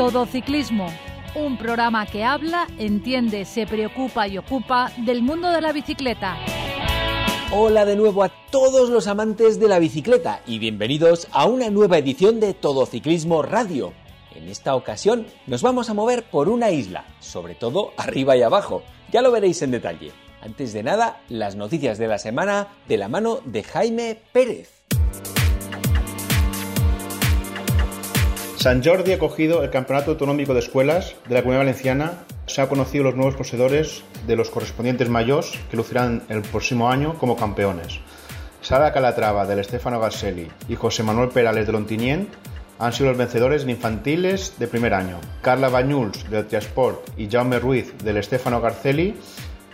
[0.00, 0.86] Todo Ciclismo,
[1.34, 6.38] un programa que habla, entiende, se preocupa y ocupa del mundo de la bicicleta.
[7.52, 11.98] Hola de nuevo a todos los amantes de la bicicleta y bienvenidos a una nueva
[11.98, 13.92] edición de Todo Ciclismo Radio.
[14.34, 18.82] En esta ocasión nos vamos a mover por una isla, sobre todo arriba y abajo.
[19.12, 20.12] Ya lo veréis en detalle.
[20.40, 24.79] Antes de nada, las noticias de la semana de la mano de Jaime Pérez.
[28.60, 32.12] San Jordi ha cogido el Campeonato Autonómico de Escuelas de la Comunidad Valenciana.
[32.44, 37.16] Se han conocido los nuevos poseedores de los correspondientes mayos que lucirán el próximo año
[37.16, 38.00] como campeones.
[38.60, 42.28] Sara Calatrava del Estefano Garcelli y José Manuel Perales de Lontinien
[42.78, 45.16] han sido los vencedores en infantiles de primer año.
[45.40, 49.14] Carla Bañuls del Triasport y Jaume Ruiz del Estefano Garcelli,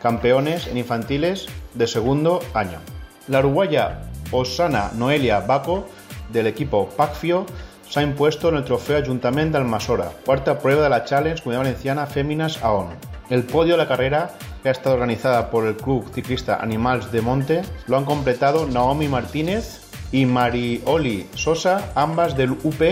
[0.00, 2.78] campeones en infantiles de segundo año.
[3.26, 5.88] La uruguaya Osana Noelia Baco
[6.32, 7.46] del equipo Pacfio
[7.88, 11.64] se ha impuesto en el trofeo Ayuntamiento de Almasora, cuarta prueba de la Challenge Comunidad
[11.64, 12.88] Valenciana Féminas AON.
[13.30, 14.30] El podio de la carrera,
[14.62, 19.08] que ha estado organizada por el Club Ciclista Animals de Monte, lo han completado Naomi
[19.08, 19.80] Martínez
[20.12, 22.82] y Marioli Sosa, ambas del UP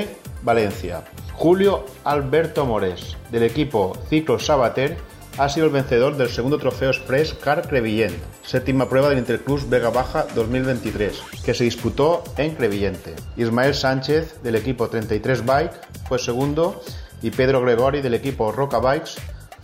[0.42, 1.04] Valencia.
[1.34, 4.96] Julio Alberto Mores, del equipo Ciclo Sabater,
[5.36, 9.90] ha sido el vencedor del segundo trofeo Express Car Crevillent, séptima prueba del Interclus Vega
[9.90, 13.14] Baja 2023, que se disputó en Crevillente.
[13.36, 15.74] Ismael Sánchez, del equipo 33 Bike,
[16.06, 16.82] fue segundo
[17.20, 19.14] y Pedro Gregori, del equipo Roca Bikes,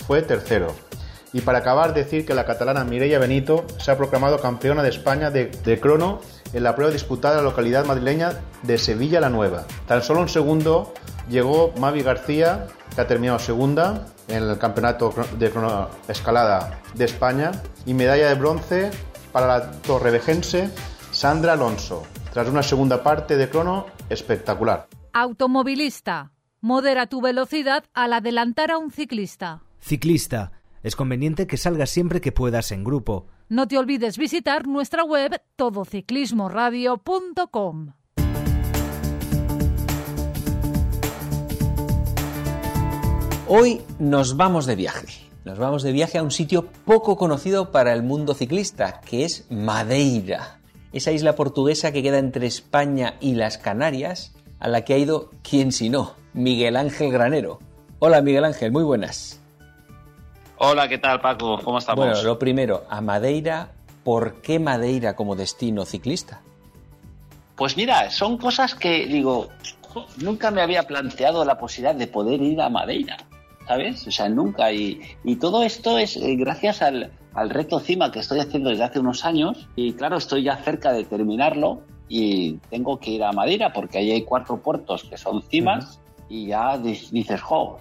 [0.06, 0.74] fue tercero.
[1.32, 5.30] Y para acabar, decir que la catalana Mireia Benito se ha proclamado campeona de España
[5.30, 6.20] de, de crono
[6.52, 9.64] en la prueba disputada en la localidad madrileña de Sevilla la Nueva.
[9.86, 10.92] Tan solo un segundo
[11.28, 15.52] llegó Mavi García, que ha terminado segunda en el campeonato de
[16.08, 17.52] escalada de España,
[17.86, 18.90] y medalla de bronce
[19.32, 20.70] para la torrevejense
[21.10, 24.88] Sandra Alonso, tras una segunda parte de crono espectacular.
[25.12, 29.62] Automovilista, modera tu velocidad al adelantar a un ciclista.
[29.80, 33.26] Ciclista, es conveniente que salgas siempre que puedas en grupo.
[33.48, 37.92] No te olvides visitar nuestra web todociclismoradio.com.
[43.52, 45.08] Hoy nos vamos de viaje.
[45.44, 49.44] Nos vamos de viaje a un sitio poco conocido para el mundo ciclista, que es
[49.50, 50.60] Madeira.
[50.92, 55.30] Esa isla portuguesa que queda entre España y las Canarias, a la que ha ido,
[55.42, 57.58] quién si no, Miguel Ángel Granero.
[57.98, 59.40] Hola Miguel Ángel, muy buenas.
[60.58, 61.58] Hola, ¿qué tal Paco?
[61.64, 62.06] ¿Cómo estamos?
[62.06, 63.72] Bueno, lo primero, a Madeira,
[64.04, 66.40] ¿por qué Madeira como destino ciclista?
[67.56, 69.48] Pues mira, son cosas que digo,
[70.18, 73.16] nunca me había planteado la posibilidad de poder ir a Madeira.
[73.70, 74.04] ¿Sabes?
[74.04, 74.72] O sea, nunca.
[74.72, 78.82] Y, y todo esto es eh, gracias al, al, reto CIMA que estoy haciendo desde
[78.82, 79.68] hace unos años.
[79.76, 84.10] Y claro, estoy ya cerca de terminarlo y tengo que ir a Madeira porque ahí
[84.10, 85.84] hay cuatro puertos que son cimas.
[85.84, 86.10] Uh -huh.
[86.30, 87.78] Y ya dices, jo,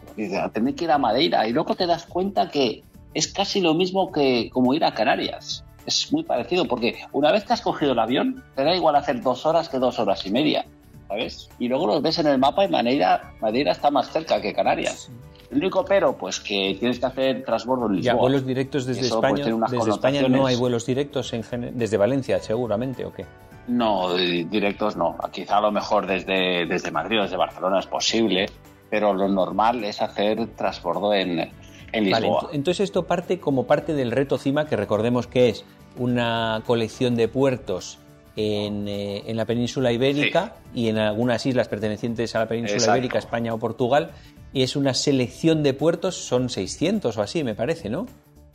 [0.53, 1.47] tener que ir a Madeira.
[1.47, 2.83] Y luego te das cuenta que
[3.15, 5.65] es casi lo mismo que como ir a Canarias.
[5.87, 9.23] Es muy parecido porque una vez que has cogido el avión, te da igual hacer
[9.23, 10.65] dos horas que dos horas y media.
[11.07, 11.49] ¿Sabes?
[11.57, 15.09] Y luego los ves en el mapa y Madeira, Madeira está más cerca que Canarias.
[15.51, 18.13] El único pero, pues que tienes que hacer transbordo en Lisboa.
[18.13, 19.67] Ya, vuelos directos desde Eso, pues, España.
[19.71, 21.43] desde España no hay vuelos directos en
[21.77, 23.25] desde Valencia, seguramente, ¿o qué?
[23.67, 25.15] No, directos no.
[25.31, 28.47] Quizá a lo mejor desde, desde Madrid o desde Barcelona es posible,
[28.89, 31.51] pero lo normal es hacer transbordo en,
[31.91, 32.43] en Lisboa.
[32.43, 35.65] Vale, entonces esto parte como parte del reto CIMA, que recordemos que es
[35.97, 37.99] una colección de puertos
[38.35, 40.81] en, eh, en, la península ibérica sí.
[40.81, 42.97] y en algunas islas pertenecientes a la península Exacto.
[42.97, 44.11] ibérica, España o Portugal,
[44.53, 48.07] y es una selección de puertos, son 600 o así, me parece, ¿no?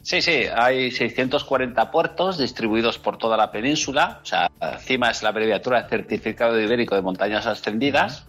[0.03, 4.51] Sí, sí, hay 640 puertos distribuidos por toda la península, o sea,
[4.81, 8.27] CIMA es la abreviatura de Certificado Ibérico de Montañas Ascendidas,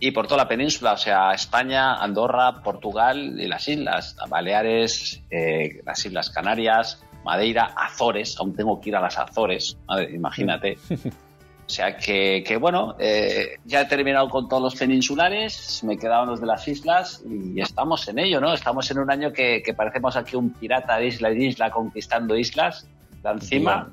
[0.00, 5.80] y por toda la península, o sea, España, Andorra, Portugal y las islas, Baleares, eh,
[5.86, 10.78] las Islas Canarias, Madeira, Azores, aún tengo que ir a las Azores, madre, imagínate.
[11.66, 16.28] O sea que, que bueno, eh, ya he terminado con todos los peninsulares, me quedaban
[16.28, 18.54] los de las islas y estamos en ello, ¿no?
[18.54, 22.36] Estamos en un año que, que parecemos aquí un pirata de isla en isla conquistando
[22.36, 22.86] islas
[23.22, 23.90] de encima.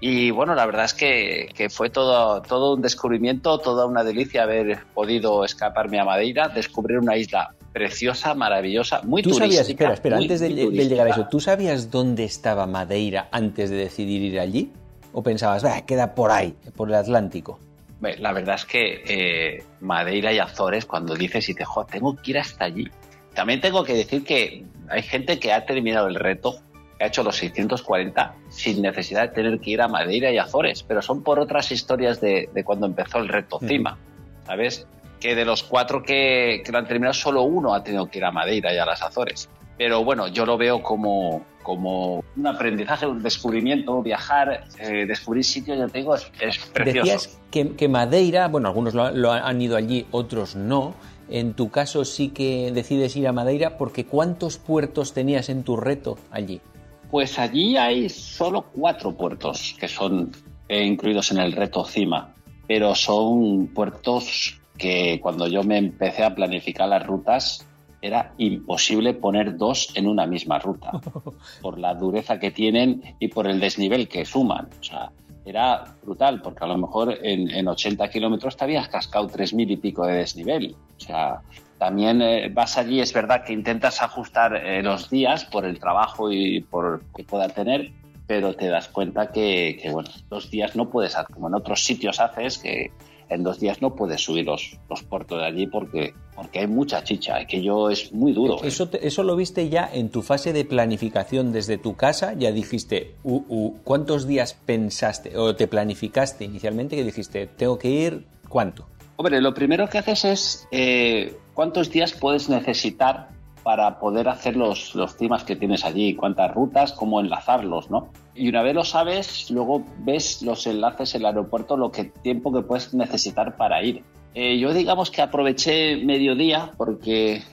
[0.00, 4.42] Y bueno, la verdad es que, que, fue todo, todo un descubrimiento, toda una delicia
[4.42, 9.46] haber podido escaparme a Madeira, descubrir una isla preciosa, maravillosa, muy ¿Tú turística.
[9.46, 13.28] Sabías, espera, espera, muy, antes de, de, llegar a eso, ¿tú sabías dónde estaba Madeira
[13.30, 14.72] antes de decidir ir allí?
[15.12, 17.58] ¿O pensabas, bah, queda por ahí, por el Atlántico?
[18.00, 22.30] La verdad es que eh, Madeira y Azores, cuando dices y te jo, tengo que
[22.30, 22.88] ir hasta allí.
[23.34, 26.56] También tengo que decir que hay gente que ha terminado el reto,
[26.96, 30.82] que ha hecho los 640 sin necesidad de tener que ir a Madeira y Azores,
[30.82, 33.98] pero son por otras historias de, de cuando empezó el reto CIMA,
[34.46, 34.86] ¿sabes?
[35.20, 38.24] que de los cuatro que, que lo han terminado, solo uno ha tenido que ir
[38.24, 39.48] a Madeira y a las Azores.
[39.76, 45.78] Pero bueno, yo lo veo como, como un aprendizaje, un descubrimiento, viajar, eh, descubrir sitios,
[45.78, 47.12] ya te digo, es, es precioso.
[47.12, 50.96] Decías que, que Madeira, bueno, algunos lo, lo han ido allí, otros no.
[51.28, 55.76] En tu caso sí que decides ir a Madeira porque ¿cuántos puertos tenías en tu
[55.76, 56.60] reto allí?
[57.08, 60.32] Pues allí hay solo cuatro puertos que son
[60.68, 62.34] eh, incluidos en el reto CIMA,
[62.66, 67.64] pero son puertos que cuando yo me empecé a planificar las rutas
[68.02, 70.92] era imposible poner dos en una misma ruta
[71.62, 74.68] por la dureza que tienen y por el desnivel que suman.
[74.80, 75.10] O sea,
[75.44, 79.76] era brutal, porque a lo mejor en, en 80 kilómetros te habías cascado 3.000 y
[79.76, 80.76] pico de desnivel.
[80.96, 81.40] O sea,
[81.78, 86.30] también eh, vas allí, es verdad que intentas ajustar eh, los días por el trabajo
[86.30, 87.90] y por que pueda tener,
[88.26, 92.20] pero te das cuenta que, que, bueno, dos días no puedes, como en otros sitios
[92.20, 92.92] haces, que
[93.30, 97.02] en dos días no puedes subir los, los puertos de allí porque, porque hay mucha
[97.02, 98.56] chicha, que yo es muy duro.
[98.56, 98.68] ¿eh?
[98.68, 102.52] Eso, te, eso lo viste ya en tu fase de planificación desde tu casa, ya
[102.52, 108.26] dijiste, uh, uh, ¿cuántos días pensaste o te planificaste inicialmente que dijiste, tengo que ir,
[108.48, 108.86] cuánto?
[109.16, 113.28] Hombre, lo primero que haces es eh, cuántos días puedes necesitar
[113.70, 118.08] para poder hacer los, los temas que tienes allí, cuántas rutas, cómo enlazarlos, ¿no?
[118.34, 122.52] Y una vez lo sabes, luego ves los enlaces en el aeropuerto, lo que tiempo
[122.52, 124.02] que puedes necesitar para ir.
[124.34, 127.44] Eh, yo digamos que aproveché mediodía porque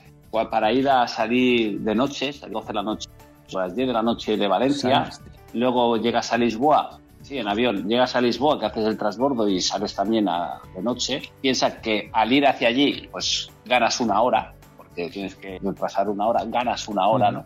[0.50, 3.08] para ir a salir de noche, a las 12 de la noche,
[3.54, 5.10] a las 10 de la noche de Valencia,
[5.52, 9.60] luego llegas a Lisboa, sí, en avión, llegas a Lisboa, que haces el transbordo y
[9.60, 14.54] sales también a, de noche, piensa que al ir hacia allí, pues ganas una hora,
[14.98, 17.44] porque tienes que pasar una hora, ganas una hora, ¿no?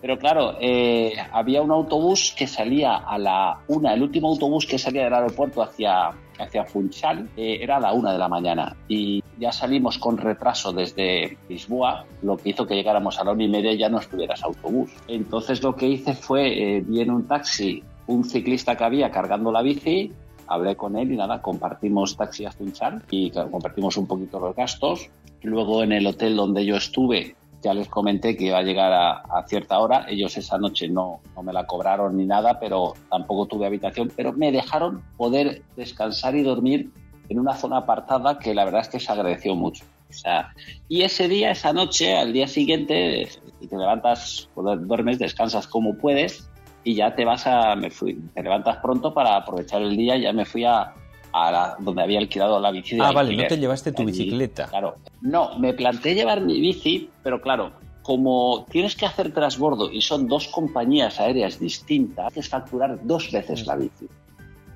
[0.00, 4.78] Pero claro, eh, había un autobús que salía a la una, el último autobús que
[4.78, 9.22] salía del aeropuerto hacia, hacia Funchal eh, era a la una de la mañana y
[9.38, 13.48] ya salimos con retraso desde Lisboa, lo que hizo que llegáramos a la una y
[13.48, 14.90] media y ya no estuvieras autobús.
[15.08, 19.50] Entonces lo que hice fue, eh, vi en un taxi un ciclista que había cargando
[19.50, 20.12] la bici,
[20.46, 25.10] hablé con él y nada, compartimos taxi a Funchal y compartimos un poquito los gastos.
[25.42, 29.12] Luego en el hotel donde yo estuve ya les comenté que iba a llegar a,
[29.20, 30.04] a, cierta hora.
[30.08, 34.12] Ellos esa noche no, no me la cobraron ni nada, pero tampoco tuve habitación.
[34.14, 36.90] Pero me dejaron poder descansar y dormir
[37.28, 39.84] en una zona apartada que la verdad es que se agradeció mucho.
[40.10, 40.52] O sea,
[40.88, 46.50] y ese día, esa noche, al día siguiente, si te levantas, duermes, descansas como puedes
[46.84, 50.16] y ya te vas a, me fui, te levantas pronto para aprovechar el día.
[50.18, 50.92] Ya me fui a,
[51.32, 52.96] a la, donde había alquilado la bici.
[52.96, 53.24] De ah, alquiler.
[53.24, 54.66] vale, no te llevaste tu Allí, bicicleta.
[54.68, 57.72] Claro, no, me planteé llevar mi bici, pero claro,
[58.02, 63.32] como tienes que hacer transbordo y son dos compañías aéreas distintas, tienes que facturar dos
[63.32, 64.06] veces la bici.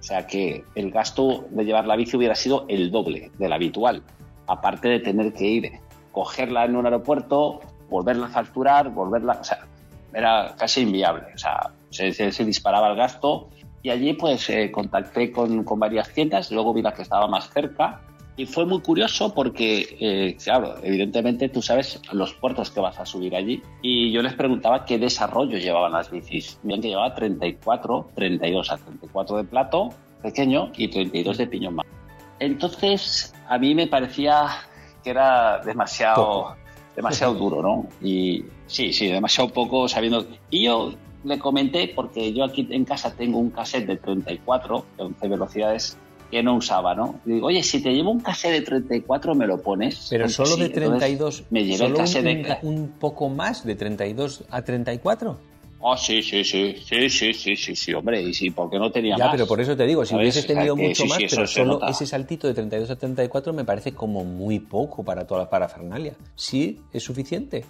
[0.00, 4.02] O sea que el gasto de llevar la bici hubiera sido el doble del habitual.
[4.46, 5.72] Aparte de tener que ir,
[6.10, 9.38] cogerla en un aeropuerto, volverla a facturar, volverla.
[9.40, 9.66] O sea,
[10.14, 11.26] era casi inviable.
[11.34, 13.50] O sea, se, se, se disparaba el gasto
[13.82, 17.50] y allí pues eh, contacté con, con, varias tiendas, luego vi la que estaba más
[17.50, 18.00] cerca
[18.38, 23.04] y fue muy curioso porque, eh, claro, evidentemente tú sabes los puertos que vas a
[23.04, 26.60] subir allí y yo les preguntaba qué desarrollo llevaban las bicis.
[26.62, 29.88] Miren que llevaba 34, 32, a 34 de plato
[30.22, 31.86] pequeño y 32 de piñón más.
[32.38, 34.46] Entonces a mí me parecía
[35.02, 36.56] que era demasiado, poco.
[36.94, 37.88] demasiado duro, ¿no?
[38.00, 40.24] Y sí, sí, demasiado poco sabiendo...
[40.48, 40.92] Y yo
[41.24, 45.96] le comenté, porque yo aquí en casa tengo un cassette de 34, de 11 velocidades,
[46.30, 47.20] que no usaba, ¿no?
[47.24, 50.08] Y digo, oye, si te llevo un cassette de 34, me lo pones.
[50.10, 50.62] Pero solo sí.
[50.62, 51.44] de 32.
[51.50, 52.58] me llevé el cassette un, de.
[52.62, 55.38] Un poco más, de 32 a 34.
[55.80, 59.16] Oh, sí, sí, sí, sí, sí, sí, sí, sí, hombre, y sí, porque no tenía
[59.16, 59.32] ya, más.
[59.32, 61.46] pero por eso te digo, si hubieses tenido o sea, mucho sí, más, sí, pero
[61.46, 61.88] solo nota.
[61.88, 66.14] ese saltito de 32 a 34 me parece como muy poco para toda la parafernalia.
[66.34, 66.80] ¿Sí?
[66.92, 67.64] ¿Es suficiente?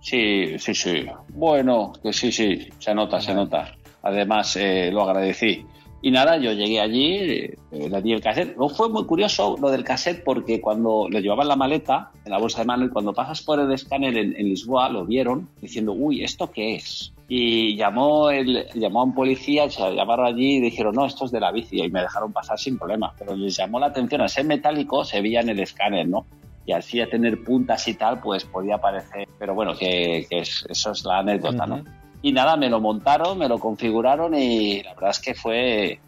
[0.00, 1.06] Sí, sí, sí.
[1.28, 3.74] Bueno, que sí, sí, se nota, se nota.
[4.02, 5.64] Además, eh, lo agradecí.
[6.00, 8.56] Y nada, yo llegué allí, eh, le di el cassette.
[8.56, 12.30] No fue muy curioso lo del cassette porque cuando lo llevaba en la maleta, en
[12.30, 15.48] la bolsa de mano, y cuando pasas por el escáner en, en Lisboa, lo vieron
[15.60, 17.12] diciendo, uy, ¿esto qué es?
[17.26, 21.32] Y llamó, el, llamó a un policía, se llamaron allí y dijeron, no, esto es
[21.32, 23.12] de la bici, y me dejaron pasar sin problema.
[23.18, 26.26] Pero les llamó la atención, al ser metálico se veía en el escáner, ¿no?
[26.68, 29.26] Y así a tener puntas y tal, pues podía parecer.
[29.38, 31.82] Pero bueno, que, que es, eso es la anécdota, uh -huh.
[31.82, 31.90] ¿no?
[32.20, 35.98] Y nada, me lo montaron, me lo configuraron y la verdad es que fue,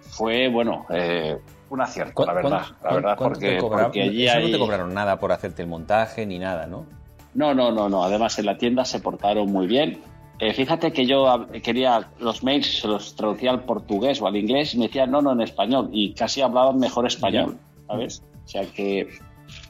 [0.00, 1.38] fue bueno, eh,
[1.70, 2.62] un acierto, la verdad.
[2.82, 4.46] La verdad, porque, porque allí hay...
[4.46, 6.84] no te cobraron nada por hacerte el montaje ni nada, ¿no?
[7.34, 8.02] No, no, no, no.
[8.02, 10.02] Además, en la tienda se portaron muy bien.
[10.40, 14.74] Eh, fíjate que yo quería los mails, se los traducía al portugués o al inglés
[14.74, 15.90] y me decían no, no, en español.
[15.92, 17.56] Y casi hablaban mejor español,
[17.86, 18.24] ¿sabes?
[18.44, 19.08] O sea que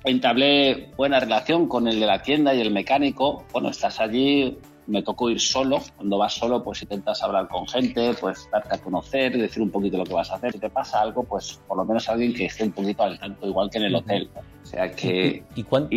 [0.04, 3.44] entablé buena relación con el de la tienda y el mecánico.
[3.52, 5.78] Bueno, estás allí, me tocó ir solo.
[5.96, 9.98] Cuando vas solo, pues intentas hablar con gente, pues darte a conocer, decir un poquito
[9.98, 10.52] lo que vas a hacer.
[10.52, 13.46] Si te pasa algo, pues por lo menos alguien que esté un poquito al tanto,
[13.46, 14.30] igual que en el hotel.
[14.62, 15.44] O sea que...
[15.54, 15.88] ¿Y, cuánto,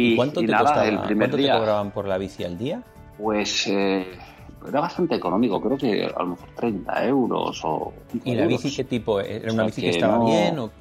[0.42, 2.84] te cobraban por la bici al día?
[3.18, 3.68] Pues...
[3.68, 4.06] Eh,
[4.68, 7.94] era bastante económico, creo que a lo mejor 30 euros o...
[8.24, 9.20] ¿Y la bici qué tipo?
[9.20, 10.72] ¿Era una bici que, estaba bien o,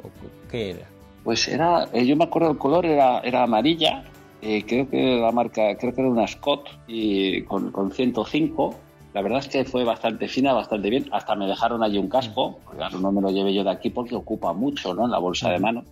[0.50, 0.86] qué era?
[1.24, 4.04] Pues era, eh, yo me acuerdo el color era, era amarilla,
[4.46, 8.74] eh, creo que la marca, creo que era una Scott y con, con 105.
[9.14, 11.06] La verdad es que fue bastante fina, bastante bien.
[11.12, 14.14] Hasta me dejaron allí un casco, claro, no me lo llevé yo de aquí porque
[14.14, 15.06] ocupa mucho ¿no?
[15.06, 15.84] en la bolsa de mano.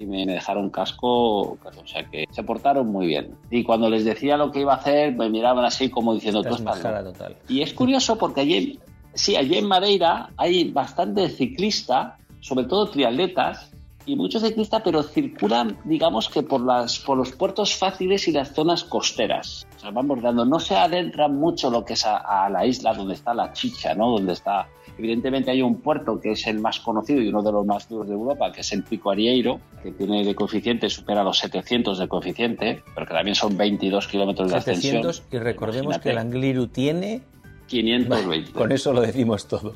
[0.00, 3.36] Y me dejaron casco, o sea que se portaron muy bien.
[3.50, 6.56] Y cuando les decía lo que iba a hacer, me miraban así como diciendo, tú
[6.56, 7.36] estás total.
[7.48, 8.80] Y es curioso porque allí,
[9.14, 13.71] sí, allí en Madeira hay bastante ciclista, sobre todo triatletas,
[14.04, 18.52] y muchos ciclistas, pero circulan, digamos que por, las, por los puertos fáciles y las
[18.52, 19.66] zonas costeras.
[19.76, 23.14] O sea, vamos dando, no se adentran mucho lo que es a, la isla donde
[23.14, 24.10] está la chicha, ¿no?
[24.10, 24.68] Donde está,
[24.98, 28.08] evidentemente hay un puerto que es el más conocido y uno de los más duros
[28.08, 32.08] de Europa, que es el Pico Arieiro, que tiene de coeficiente, supera los 700 de
[32.08, 35.10] coeficiente, pero que también son 22 kilómetros de ascensión.
[35.30, 37.22] y recordemos que el Angliru tiene
[37.68, 38.52] 520.
[38.52, 39.74] con eso lo decimos todo.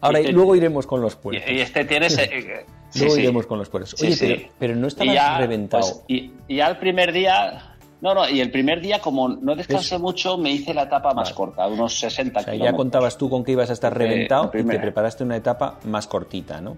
[0.00, 1.50] Ahora, y, luego iremos con los puertos.
[1.50, 2.08] Y, este tiene...
[2.94, 3.94] Eh, luego iremos con los puertos.
[4.00, 5.82] Oye, pero, no estaba reventado.
[5.82, 7.70] Pues, y, ya el primer día...
[8.00, 11.32] No, no, y el primer día, como no descansé mucho, me hice la etapa más
[11.32, 14.62] corta, unos 60 o sea, Ya contabas tú con que ibas a estar reventado y
[14.62, 16.76] te preparaste una etapa más cortita, ¿no?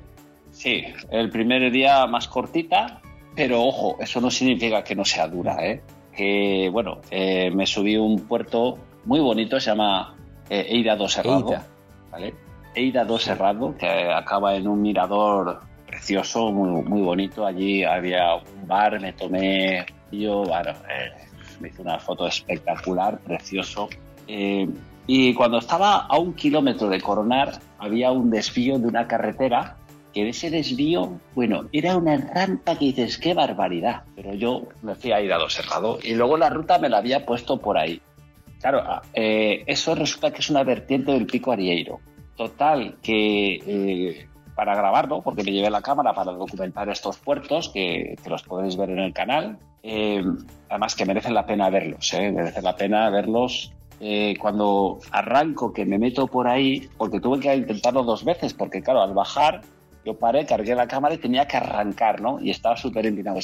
[0.53, 3.01] Sí, el primer día más cortita,
[3.35, 5.83] pero ojo, eso no significa que no sea dura, ¿eh?
[6.15, 10.15] Que, bueno, eh, me subí un puerto muy bonito, se llama
[10.49, 11.67] eh, Eira dos Eida.
[12.13, 12.35] ¿vale?
[12.77, 15.61] Eida do Serrado, que acaba en un mirador
[15.97, 17.47] precioso, muy, muy bonito.
[17.47, 21.11] Allí había un bar, me tomé yo, bueno, eh,
[21.59, 23.89] me hice una foto espectacular, precioso.
[24.29, 24.69] Eh,
[25.07, 29.77] y cuando estaba a un kilómetro de Coronar, había un desvío de una carretera,
[30.13, 34.03] que ese desvío, bueno, era una rampa que dices, qué barbaridad.
[34.15, 37.25] Pero yo me fui a ir a Cerrado y luego la ruta me la había
[37.25, 38.01] puesto por ahí.
[38.61, 42.01] Claro, ah, eh, eso resulta que es una vertiente del Pico Arieiro.
[42.37, 48.17] Total, que eh, para grabarlo, porque me llevé la cámara para documentar estos puertos, que,
[48.27, 50.25] los podéis ver en el canal, eh,
[50.71, 52.33] además que merecen la pena verlos, ¿eh?
[52.33, 53.73] merece la pena verlos.
[54.41, 59.03] cuando arranco, que me meto por ahí, porque tuve que intentarlo dos veces, porque claro,
[59.03, 59.61] al bajar,
[60.07, 62.41] yo paré, cargué la cámara y tenía que arrancar, ¿no?
[62.41, 63.41] Y estaba súper inclinado.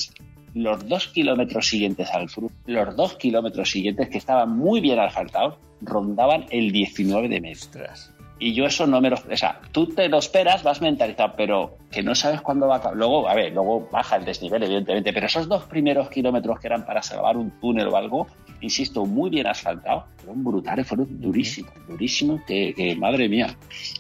[0.54, 5.56] Los dos kilómetros siguientes al sur, los dos kilómetros siguientes que estaban muy bien asfaltados,
[5.82, 8.11] rondaban el 19 de metros
[8.42, 9.16] y yo eso no me lo...
[9.16, 12.92] O sea, tú te lo esperas, vas mentalizado, pero que no sabes cuándo va a...
[12.92, 16.84] Luego, a ver, luego baja el desnivel, evidentemente, pero esos dos primeros kilómetros que eran
[16.84, 18.26] para salvar un túnel o algo,
[18.60, 23.56] insisto, muy bien asfaltados, fueron brutales, fueron durísimos, durísimos, que, madre mía.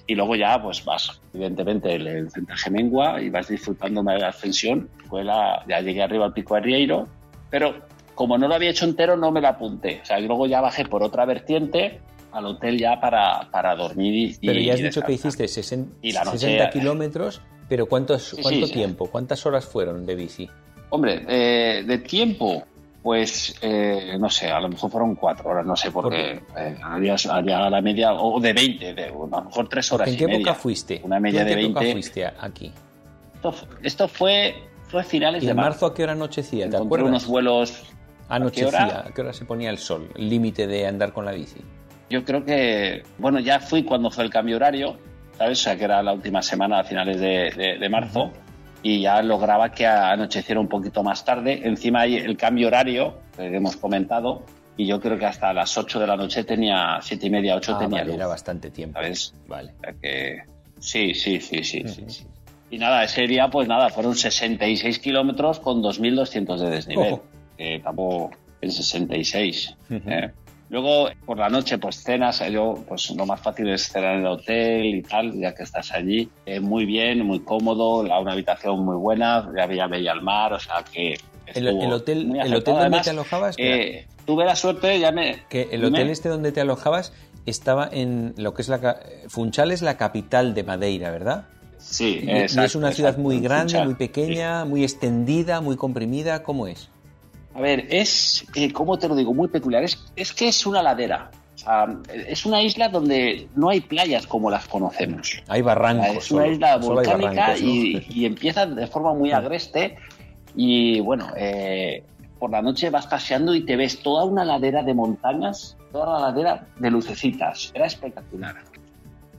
[0.08, 4.28] Y luego ya, pues vas, evidentemente, el, el centaje mengua y vas disfrutando de la
[4.30, 4.88] ascensión.
[5.08, 7.06] Fue la, ya llegué arriba al pico de Rieiro,
[7.48, 7.76] pero
[8.16, 10.00] como no lo había hecho entero, no me lo apunté.
[10.02, 12.00] O sea, y luego ya bajé por otra vertiente
[12.32, 17.40] al hotel ya para, para dormir y Pero ya has dicho que hiciste 60, kilómetros,
[17.68, 19.06] pero ¿cuántos, ¿cuánto tiempo?
[19.06, 20.48] ¿Cuántas horas fueron de bici?
[20.90, 22.64] Hombre, eh, de tiempo,
[23.02, 27.16] pues eh, no sé, a lo mejor fueron cuatro horas, no sé, porque eh, había,
[27.70, 30.08] la media, o de 20, de, a lo mejor tres horas.
[30.08, 31.00] ¿En qué época fuiste?
[31.04, 31.92] Una media de 20.
[31.92, 32.72] fuiste aquí?
[33.82, 34.54] Esto, fue,
[34.88, 35.86] fue finales ¿Y de marzo.
[35.86, 36.70] a qué hora anochecía?
[36.70, 37.08] ¿Te acuerdas?
[37.08, 37.82] unos vuelos.
[38.28, 40.08] Anochecía, ¿a qué hora se ponía el sol?
[40.14, 41.60] El límite de andar con la bici
[42.12, 44.98] yo creo que, bueno, ya fui cuando fue el cambio horario,
[45.38, 45.60] ¿sabes?
[45.60, 48.30] O sea, que era la última semana a finales de, marzo.
[48.82, 51.62] Y ya lograba que anocheciera un poquito más tarde.
[51.64, 54.44] Encima hay el cambio horario, que hemos comentado,
[54.76, 57.74] y yo creo que hasta las 8 de la noche tenía, siete y media, 8
[57.74, 58.98] ah, tenía Era bastante tiempo.
[58.98, 59.34] ¿Sabes?
[59.46, 59.72] Vale.
[60.02, 60.42] que,
[60.80, 62.26] sí, sí, sí, sí, sí,
[62.70, 67.20] Y nada, ese día, pues nada, fueron 66 kilómetros con 2.200 de desnivel.
[67.56, 69.76] Que tampoco en 66.
[69.90, 70.32] ¿eh?
[70.72, 72.42] Luego, por la noche, pues cenas.
[72.50, 75.92] Yo, pues lo más fácil es cenar en el hotel y tal, ya que estás
[75.92, 76.30] allí.
[76.46, 80.54] Eh, muy bien, muy cómodo, la, una habitación muy buena, ya veía, veía el mar,
[80.54, 81.18] o sea que.
[81.46, 83.54] ¿El, hotel, el hotel donde te alojabas?
[83.58, 85.44] Eh, tuve la suerte, ya me.
[85.50, 87.12] Que el hotel este donde te alojabas
[87.44, 88.98] estaba en lo que es la.
[89.28, 91.48] Funchal es la capital de Madeira, ¿verdad?
[91.76, 96.42] Sí, y, es una ciudad muy grande, muy pequeña, muy extendida, muy comprimida.
[96.42, 96.88] ¿Cómo es?
[97.54, 99.34] A ver, es, eh, ¿cómo te lo digo?
[99.34, 99.82] Muy peculiar.
[99.82, 101.30] Es, es que es una ladera.
[102.14, 105.42] es una isla donde no hay playas como las conocemos.
[105.48, 106.16] Hay barrancos.
[106.16, 109.96] Es una isla volcánica y, empieza de forma muy agreste.
[110.54, 112.04] Y bueno, eh,
[112.38, 116.26] por la noche vas paseando y te ves toda una ladera de montañas, toda la
[116.26, 117.70] ladera de lucecitas.
[117.74, 118.56] Era espectacular.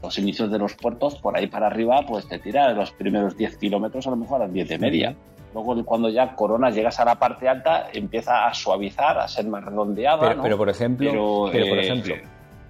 [0.02, 3.58] Los inicios de los puertos, por ahí para arriba, pues te tiras los primeros 10
[3.58, 5.16] kilómetros a lo mejor a las 10 de media.
[5.54, 9.64] Luego, cuando ya coronas, llegas a la parte alta, empieza a suavizar, a ser más
[9.64, 10.20] redondeada.
[10.22, 10.44] Pero, ¿no?
[10.44, 12.16] pero por ejemplo, Pero, pero, por eh, ejemplo,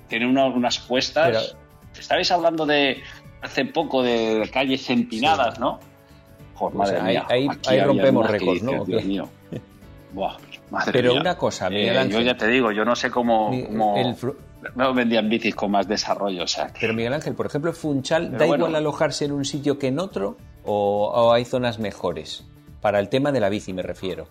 [0.07, 1.55] tiene una- unas cuestas.
[1.97, 3.01] Estabais hablando de
[3.41, 5.79] hace poco de calles empinadas, ¿no?
[6.55, 7.25] Joder, O madre sea, mía.
[7.29, 8.71] ahí- rompemos récords, ¿no?
[8.71, 9.29] dices, ¿O Dios mío.
[10.13, 10.37] Buah,
[10.69, 11.21] madre Pero mía.
[11.21, 14.15] una cosa, Miguel Eh, yo ya te digo, yo no sé cómo, el
[14.75, 16.43] no vendían bicis con más desarrollo.
[16.43, 18.65] O sea, que- pero Miguel Ángel, por ejemplo, Funchal, Pero ¿da bueno.
[18.65, 20.37] igual alojarse en un sitio que en otro?
[20.63, 22.45] ¿O, o hay zonas mejores?
[22.83, 24.27] Para el tema de la bici me refiero.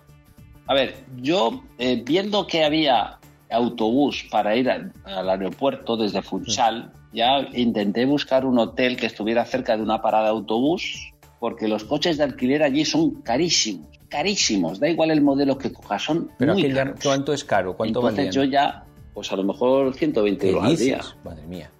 [0.67, 3.17] A ver, yo eh, viendo que había
[3.51, 9.43] autobús para ir a- al aeropuerto desde Funchal, ya intenté buscar un hotel que estuviera
[9.43, 14.79] cerca de una parada de autobús, porque los coches de alquiler allí son carísimos, carísimos.
[14.79, 16.99] Da igual el modelo que cojas, son Pero muy caros.
[17.03, 17.75] ¿cuánto es caro?
[17.75, 18.33] ¿Cuánto Entonces valían?
[18.33, 18.83] yo ya,
[19.15, 21.01] pues a lo mejor 120 ¿Qué euros al día.
[21.25, 21.71] Madre mía.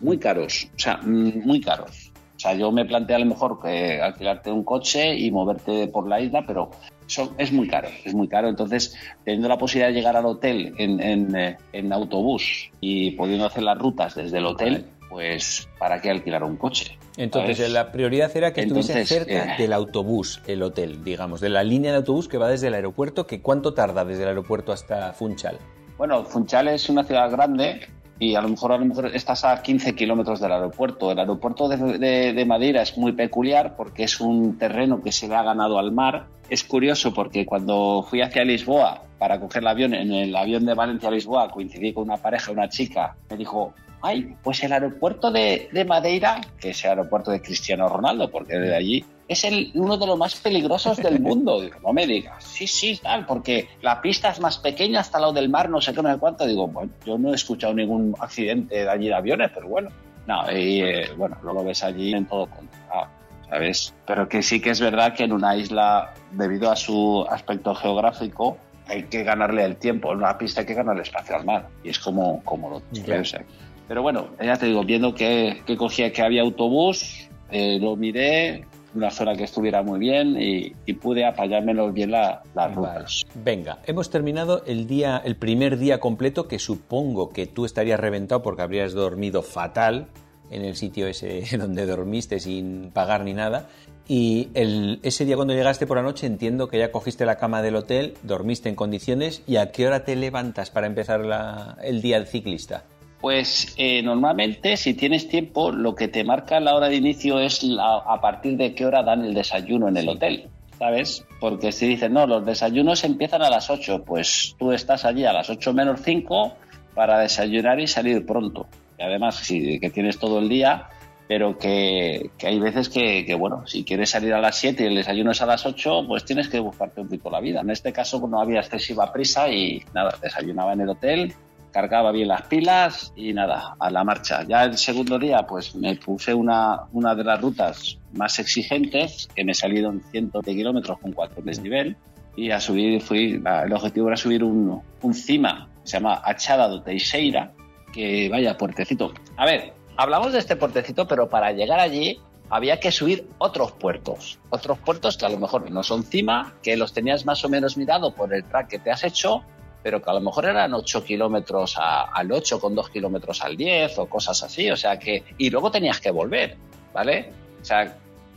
[0.00, 2.11] Muy caros, o sea, mm, muy caros.
[2.42, 6.08] O sea, yo me planteé a lo mejor que alquilarte un coche y moverte por
[6.08, 6.72] la isla, pero
[7.06, 8.48] son- es muy caro, es muy caro.
[8.48, 13.46] Entonces, teniendo la posibilidad de llegar al hotel en, en, eh, en autobús y pudiendo
[13.46, 16.98] hacer las rutas desde el hotel, pues ¿para qué alquilar un coche?
[17.16, 17.70] Entonces, ¿Sabes?
[17.72, 21.62] la prioridad era que estuviese Entonces, cerca eh, del autobús, el hotel, digamos, de la
[21.62, 25.12] línea de autobús que va desde el aeropuerto, que ¿cuánto tarda desde el aeropuerto hasta
[25.12, 25.58] Funchal?
[25.96, 27.86] Bueno, Funchal es una ciudad grande
[28.18, 31.10] y a lo mejor a lo mejor estás a 15 kilómetros del aeropuerto.
[31.10, 35.26] El aeropuerto de, de- de Madeira es muy peculiar porque es un terreno que se
[35.28, 36.26] le ha ganado al mar.
[36.48, 40.74] Es curioso porque cuando fui hacia Lisboa para coger el avión, en el avión de
[40.74, 45.30] Valencia a Lisboa, coincidí con una pareja, una chica, me dijo, ay, pues el aeropuerto
[45.30, 49.70] de, de Madeira, que es el aeropuerto de Cristiano Ronaldo, porque de allí es el,
[49.74, 51.60] uno de los más peligrosos del mundo.
[51.60, 55.22] Digo, no me digas, sí, sí, tal, porque la pista es más pequeña hasta el
[55.22, 56.46] lado del mar, no sé qué, no sé cuánto.
[56.46, 59.90] Digo, bueno, yo no he escuchado ningún accidente de allí de aviones, pero bueno.
[60.26, 63.08] No, y eh, bueno, lo lo ves allí en todo controlado,
[63.48, 63.92] ¿sabes?
[64.06, 68.56] Pero que sí que es verdad que en una isla, debido a su aspecto geográfico,
[68.86, 70.12] hay que ganarle el tiempo.
[70.12, 71.68] En una pista hay que ganarle espacio al mar.
[71.82, 73.42] Y es como, como lo o sea,
[73.88, 78.64] Pero bueno, ya te digo, viendo que, que cogía que había autobús, eh, lo miré,
[78.94, 83.22] una zona que estuviera muy bien y, y pude apañármelos bien la- las rutas.
[83.34, 88.42] Venga, hemos terminado el día, el primer día completo, que supongo que tú estarías reventado
[88.42, 90.08] porque habrías dormido fatal
[90.50, 93.68] en el sitio ese donde dormiste sin pagar ni nada.
[94.08, 97.62] Y el- ese día cuando llegaste por la noche entiendo que ya cogiste la cama
[97.62, 102.02] del hotel, dormiste en condiciones y a qué hora te levantas para empezar la- el
[102.02, 102.84] día del ciclista.
[103.22, 107.62] Pues eh, normalmente, si tienes tiempo, lo que te marca la hora de inicio es
[107.62, 111.24] la- a partir de qué hora dan el desayuno en el hotel, ¿sabes?
[111.38, 115.32] Porque si dicen, no, los desayunos empiezan a las 8, pues tú estás allí a
[115.32, 116.54] las 8 menos 5
[116.94, 118.66] para desayunar y salir pronto.
[118.98, 120.88] Y además, sí, que tienes todo el día,
[121.28, 124.86] pero que, que hay veces que, que, bueno, si quieres salir a las 7 y
[124.86, 127.60] el desayuno es a las 8, pues tienes que buscarte un poquito la vida.
[127.60, 131.32] En este caso no había excesiva prisa y nada, desayunaba en el hotel,
[131.72, 134.44] cargaba bien las pilas y nada, a la marcha.
[134.46, 139.44] Ya el segundo día, pues me puse una, una de las rutas más exigentes, que
[139.44, 141.96] me salieron cientos de kilómetros con cuatro desnivel,
[142.36, 146.68] y a subir fui, el objetivo era subir un, un cima, que se llama Achada
[146.68, 147.52] do Teixeira,
[147.92, 149.12] que vaya puertecito.
[149.36, 154.38] A ver, hablamos de este puertecito, pero para llegar allí había que subir otros puertos.
[154.50, 157.76] Otros puertos que a lo mejor no son cima, que los tenías más o menos
[157.76, 159.42] mirado por el track que te has hecho,
[159.82, 163.98] pero que a lo mejor eran 8 kilómetros al 8 con 2 kilómetros al 10
[163.98, 164.70] o cosas así.
[164.70, 165.24] O sea que.
[165.38, 166.56] Y luego tenías que volver,
[166.92, 167.30] ¿vale?
[167.60, 167.96] O sea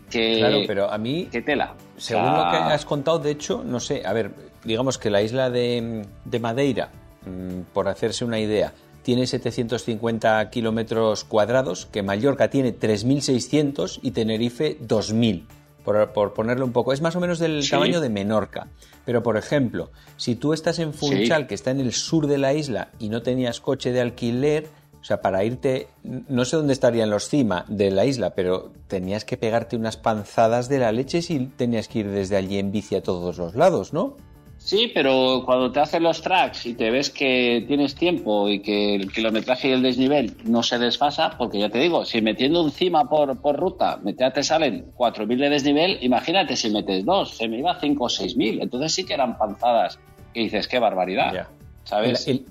[0.10, 0.38] que.
[0.39, 1.75] Claro, pero a mí ¿Qué tela?
[1.97, 4.31] Según lo que has contado, de hecho, no sé, a ver,
[4.63, 6.89] digamos que la isla de, de Madeira,
[7.25, 8.73] mm, por hacerse una idea,
[9.05, 15.43] tiene 750 kilómetros cuadrados, que Mallorca tiene 3.600 y Tenerife 2.000.
[15.86, 17.69] Por, por ponerle un poco, es más o menos del Sí.
[17.71, 18.67] tamaño de Menorca.
[19.06, 22.54] Pero, por ejemplo, si tú estás en Funchal, que está en el sur de la
[22.54, 24.67] isla, y no tenías coche de alquiler,
[25.00, 29.24] o sea, para irte, no sé dónde estarían los cima de la isla, pero tenías
[29.24, 32.95] que pegarte unas panzadas de la leche si tenías que ir desde allí en bici
[32.95, 34.17] a todos los lados, ¿no?
[34.65, 38.95] Sí, pero cuando te hacen los tracks y te ves que tienes tiempo y que
[38.95, 43.08] el kilometraje y el desnivel no se desfasa, porque ya te digo, si metiendo encima
[43.08, 47.60] por, por ruta ya te salen 4.000 de desnivel, imagínate si metes dos, se me
[47.60, 48.60] iba a 5 o 6.000.
[48.60, 49.99] Entonces sí que eran panzadas
[50.34, 51.47] que dices, qué barbaridad.
[51.84, 52.28] ¿sabes?
[52.28, 52.45] El- el-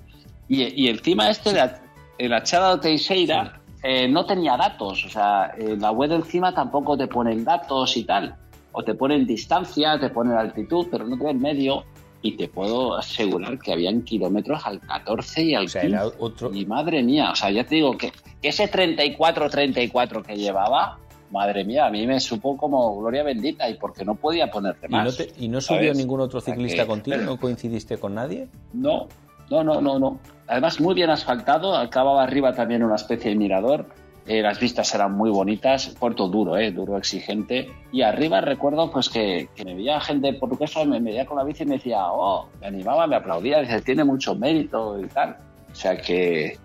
[0.47, 1.81] Y, y encima este, de a-
[2.17, 7.07] el de Teixeira, eh, no tenía datos, o sea, en la web encima tampoco te
[7.07, 8.37] ponen datos y tal.
[8.77, 11.85] o te ponen distancia, te ponen altitud, pero no te ven medio.
[12.25, 15.95] Y te puedo asegurar que habían kilómetros al 14 y al O sea, 15.
[15.95, 18.11] era otro- Y madre mía, o sea, ya te digo que,
[18.41, 20.97] que ese 34-34 que llevaba,
[21.31, 24.91] madre mía, a mí me supo como gloria bendita y porque no podía ponerte ¿Y
[24.91, 25.17] no, más.
[25.17, 25.97] te- y no subió ¿sabes?
[25.97, 27.15] ningún otro ciclista contigo?
[27.17, 28.47] pero- ¿No coincidiste con nadie?
[28.73, 29.07] No,
[29.51, 30.19] no, no, no, no.
[30.47, 31.75] Además, muy bien asfaltado.
[31.75, 33.85] Acababa arriba también una especie de mirador.
[34.27, 35.95] Eh, las vistas eran muy bonitas.
[35.99, 37.69] Puerto duro, eh, duro, exigente.
[37.91, 41.63] Y arriba recuerdo pues que, me veía gente portuguesa, me me veía con la bici
[41.63, 45.37] y me decía, oh, me animaba, me aplaudía, dice, tiene mucho mérito y tal.
[45.71, 46.57] O sea que,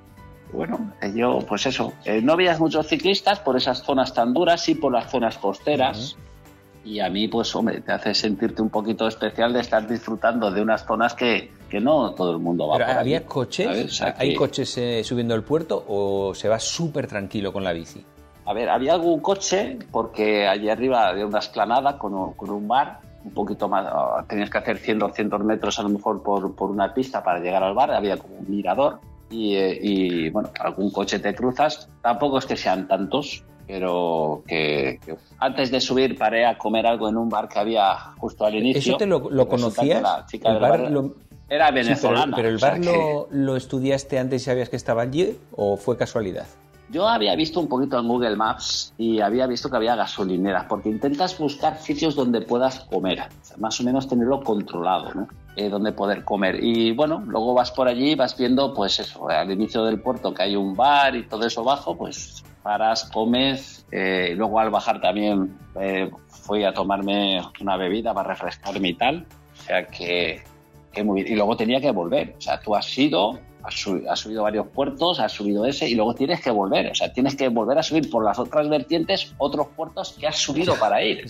[0.53, 4.75] bueno, yo, pues eso, eh, no veías muchos ciclistas por esas zonas tan duras, sí
[4.75, 6.17] por las zonas costeras.
[6.85, 10.63] Y a mí, pues, hombre, te hace sentirte un poquito especial de estar disfrutando de
[10.63, 13.67] unas zonas que, que no todo el mundo va Pero, por ¿Había coches?
[13.67, 13.85] ¿sabes?
[13.85, 17.65] O sea ¿Hay que- coches eh, subiendo el puerto o se va súper tranquilo con
[17.65, 18.03] la bici?
[18.47, 22.67] A ver, había algún coche porque allí arriba había una esplanada con un, con un
[22.67, 26.23] bar, un poquito más, ah, tenías que hacer 100 o 200 metros a lo mejor
[26.23, 28.99] por, por una pista para llegar al bar, había como un mirador
[29.31, 34.99] y, eh, y, bueno, algún coche te cruzas, tampoco es que sean tantos, pero que,
[35.05, 38.55] que antes de subir paré a comer algo en un bar que había justo al
[38.57, 38.81] inicio.
[38.93, 40.03] ¿Eso te lo, conocías?
[40.03, 41.15] la chica ¿El del bar bar lo-
[41.49, 42.37] Era Sí, pero- venezolana.
[42.37, 45.39] pero, el o sea bar que- lo, lo estudiaste antes y sabías que estaba allí
[45.57, 46.47] o fue casualidad?
[46.91, 50.89] Yo había visto un poquito en Google Maps y había visto que había gasolineras, porque
[50.89, 55.29] intentas buscar sitios donde puedas comer, o sea, más o menos tenerlo controlado, ¿no?
[55.55, 56.59] Eh, donde poder comer.
[56.63, 60.43] Y bueno, luego vas por allí, vas viendo, pues eso, al inicio del puerto que
[60.43, 65.57] hay un bar y todo eso bajo, pues paras, comes, eh, luego al bajar también
[65.81, 70.43] eh, fui a tomarme una bebida para refrescarme y tal, o sea que,
[70.93, 71.35] que muy bien.
[71.35, 73.75] Y luego tenía que volver, o sea, tú has ido, has
[74.21, 76.91] subido varios puertos, has subido ese y luego tienes que volver.
[76.91, 80.37] O sea, tienes que volver a subir por las otras vertientes otros puertos que has
[80.37, 81.27] subido para ir.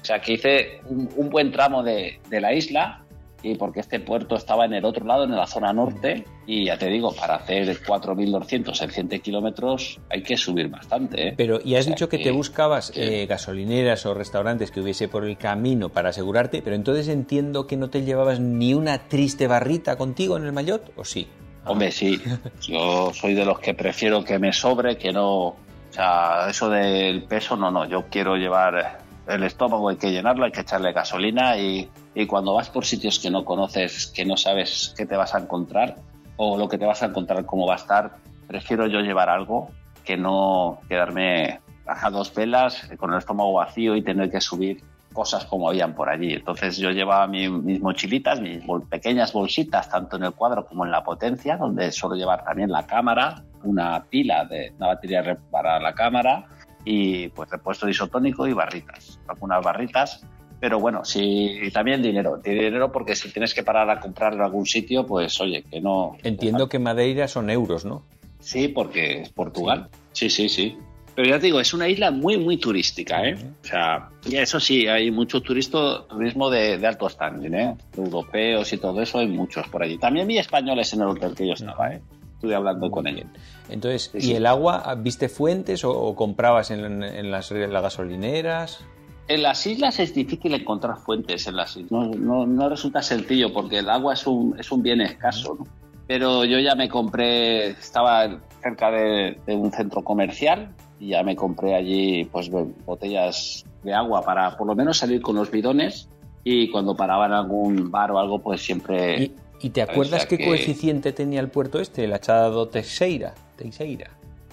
[0.00, 3.02] O sea, que hice un, un buen tramo de, de la isla
[3.42, 6.78] y porque este puerto estaba en el otro lado, en la zona norte, y ya
[6.78, 11.28] te digo, para hacer 4.200 en 100 kilómetros hay que subir bastante.
[11.28, 11.34] ¿eh?
[11.36, 15.08] Pero, ¿y has O sea dicho que, te buscabas eh, gasolineras o restaurantes que hubiese
[15.08, 16.62] por el camino para asegurarte?
[16.62, 20.92] Pero entonces entiendo que no te llevabas ni una triste barrita contigo en el maillot,
[20.96, 21.28] ¿o sí?
[21.64, 22.20] Hombre, sí.
[22.62, 25.46] Yo soy de los que prefiero que me sobre, que no.
[25.46, 25.56] O
[25.90, 27.86] sea, eso del peso, no, no.
[27.86, 31.88] Yo quiero llevar el estómago, hay que llenarlo, hay que echarle gasolina y,
[32.20, 35.38] y cuando vas por sitios que no conoces, que no sabes qué te vas a
[35.38, 35.96] encontrar
[36.36, 38.16] o lo que te vas a encontrar, cómo va a estar,
[38.48, 39.70] prefiero yo llevar algo
[40.04, 45.44] que no quedarme a dos velas con el estómago vacío y tener que subir cosas
[45.46, 46.32] como habían por allí.
[46.34, 50.84] Entonces yo llevaba mi- mis mochilitas, mis bol- pequeñas bolsitas, tanto en el cuadro como
[50.84, 55.78] en la potencia, donde suelo llevar también la cámara, una pila de una batería para
[55.80, 56.46] la cámara
[56.84, 60.20] y pues repuesto isotónico y barritas, algunas barritas.
[60.60, 62.38] Pero bueno, sí, también dinero.
[62.38, 66.16] Dinero porque si tienes que parar a comprar en algún sitio, pues oye, que no...
[66.22, 68.02] Entiendo que Madeira son euros, ¿no?
[68.40, 69.88] Sí, porque es Portugal.
[70.12, 70.76] Sí, sí, sí.
[71.14, 73.36] Pero ya te digo, es una isla muy, muy turística, ¿eh?
[73.62, 77.76] O sea, y eso sí, hay mucho turisto, turismo de, de alto standing, ¿eh?
[77.96, 79.98] Europeos y todo eso, hay muchos por allí.
[79.98, 82.00] También vi españoles en el hotel que yo estaba, ¿eh?
[82.34, 83.26] Estuve hablando con ellos.
[83.68, 84.34] Entonces, Sí, ¿y sí.
[84.34, 84.94] el agua?
[84.96, 88.84] ¿Viste fuentes o, o comprabas en, en las, en las gasolineras?
[89.28, 91.90] En las islas es difícil encontrar fuentes en las islas.
[91.92, 95.66] No, no, no resulta sencillo porque el agua es un, es un bien escaso, ¿no?
[96.06, 101.36] Pero yo ya me compré, estaba cerca de, de un centro comercial y ya me
[101.36, 106.08] compré allí pues bo- botellas de agua para por lo menos salir con los bidones
[106.44, 109.22] y cuando paraba en algún bar o algo pues siempre...
[109.24, 113.34] ¿Y, y te acuerdas qué que- coeficiente tenía el puerto este, el Achado Teixeira?
[113.56, 114.08] Teixeira.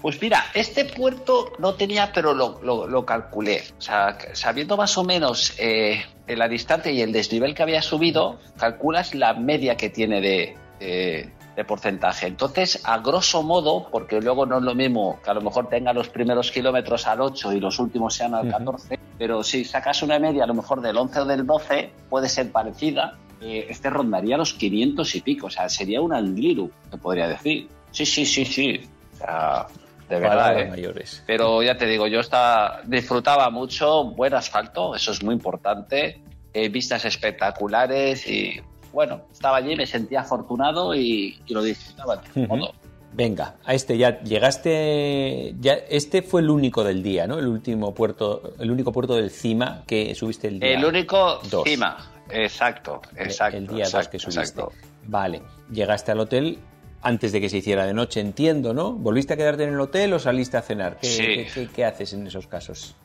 [0.06, 3.64] Pues mira, este puerto no tenía, pero lo, lo- lo calculé.
[3.80, 8.38] O sea, sabiendo más o menos eh, la distancia y el desnivel que había subido,
[8.56, 12.28] calculas la media que tiene de, de- de porcentaje.
[12.28, 15.92] Entonces, a grosso modo, porque luego no es lo mismo que a lo mejor tenga
[15.92, 18.52] los primeros kilómetros al 8 y los últimos sean al Ujú.
[18.60, 22.30] 14, pero si sacas una media a lo mejor del 11 o del 12, puede
[22.30, 23.18] ser parecida.
[23.42, 27.68] eh, este rondaría los 500 y pico, o sea, sería un angliru, se podría decir.
[27.90, 28.82] Sí, sí, sí, sí.
[29.16, 29.66] O sea,
[30.10, 30.70] de verdad, Palabras ¿eh?
[30.70, 31.24] mayores.
[31.26, 36.22] Pero ya te digo, yo estaba, disfrutaba mucho, buen asfalto, eso es muy importante,
[36.54, 38.62] eh, vistas espectaculares y
[38.94, 42.56] bueno, estaba allí, me sentía afortunado y, y lo disfrutaba de Ujú.
[42.56, 42.74] modo.
[43.16, 45.56] Venga, a este ya llegaste.
[45.62, 47.40] Ya, este fue el único del día, ¿no?
[47.40, 50.74] El último puerto, el único puerto del CIMA que subiste el día.
[50.74, 51.64] El único dos.
[51.64, 51.98] cima,
[52.30, 53.58] exacto, exacto.
[53.58, 54.42] el día 2 exacto, que subiste.
[54.42, 54.72] exacto.
[55.08, 55.42] Vale,
[55.72, 56.60] llegaste al hotel
[57.06, 58.92] antes de que se hiciera de noche, entiendo, ¿no?
[58.94, 60.98] ¿Volviste a quedarte en el hotel o saliste a cenar?
[61.00, 61.24] ¿Qué, Sí.
[61.24, 62.96] qué- qué- qué haces en esos casos?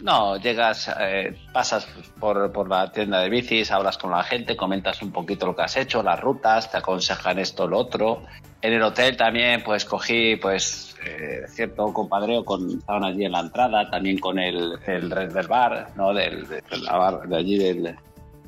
[0.00, 1.86] No, llegas, eh, pasas
[2.18, 5.62] por, por, la tienda de bicis, hablas con la gente, comentas un poquito lo que
[5.62, 8.22] has hecho, las rutas, te aconsejan esto, lo otro.
[8.62, 13.40] En el hotel también, pues cogí, pues, eh, cierto compadreo con, estaban allí en la
[13.40, 16.14] entrada, también con el, el del bar, ¿no?
[16.14, 17.94] Del, de, la bar, de allí del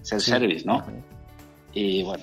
[0.03, 0.83] self-service, ¿no?
[1.75, 2.23] Y bueno,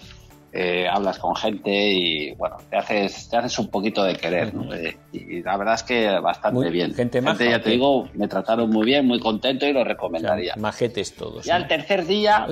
[0.53, 4.73] eh, hablas con gente y bueno, te haces, te haces un poquito de querer, ¿no?
[4.73, 6.93] eh, y la verdad es que bastante muy, bien.
[6.93, 10.51] Gente, gente ya te digo, me trataron muy bien, muy contento y lo recomendaría.
[10.51, 11.45] O sea, majetes todos.
[11.45, 11.63] Ya ¿no?
[11.63, 12.47] el tercer día.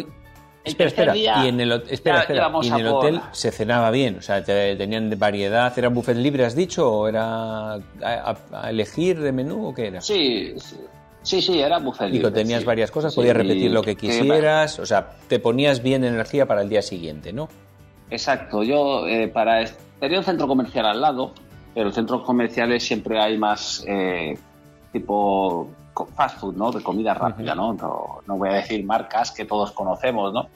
[0.63, 1.17] Espera, espera.
[1.17, 2.51] y en el, espera, espera.
[2.61, 3.35] ¿Y en el hotel por...
[3.35, 7.73] se cenaba bien, o sea, te, tenían variedad, ¿era buffet libre, has dicho, o era
[7.73, 10.01] a, a, a elegir de menú o qué era?
[10.01, 10.77] Sí, sí.
[11.21, 12.29] Sí, sí, era buffet libre.
[12.29, 12.65] Y tenías sí.
[12.65, 14.81] varias cosas, podías sí, repetir lo que quisieras, que...
[14.81, 17.49] o sea, te ponías bien energía para el día siguiente, ¿no?
[18.09, 19.65] Exacto, yo eh, para
[19.99, 21.33] tenía un centro comercial al lado,
[21.73, 24.37] pero en centros comerciales siempre hay más eh,
[24.91, 25.69] tipo
[26.15, 26.71] fast food, ¿no?
[26.71, 27.73] De comida rápida, ¿no?
[27.73, 28.21] ¿no?
[28.25, 30.47] No voy a decir marcas que todos conocemos, ¿no?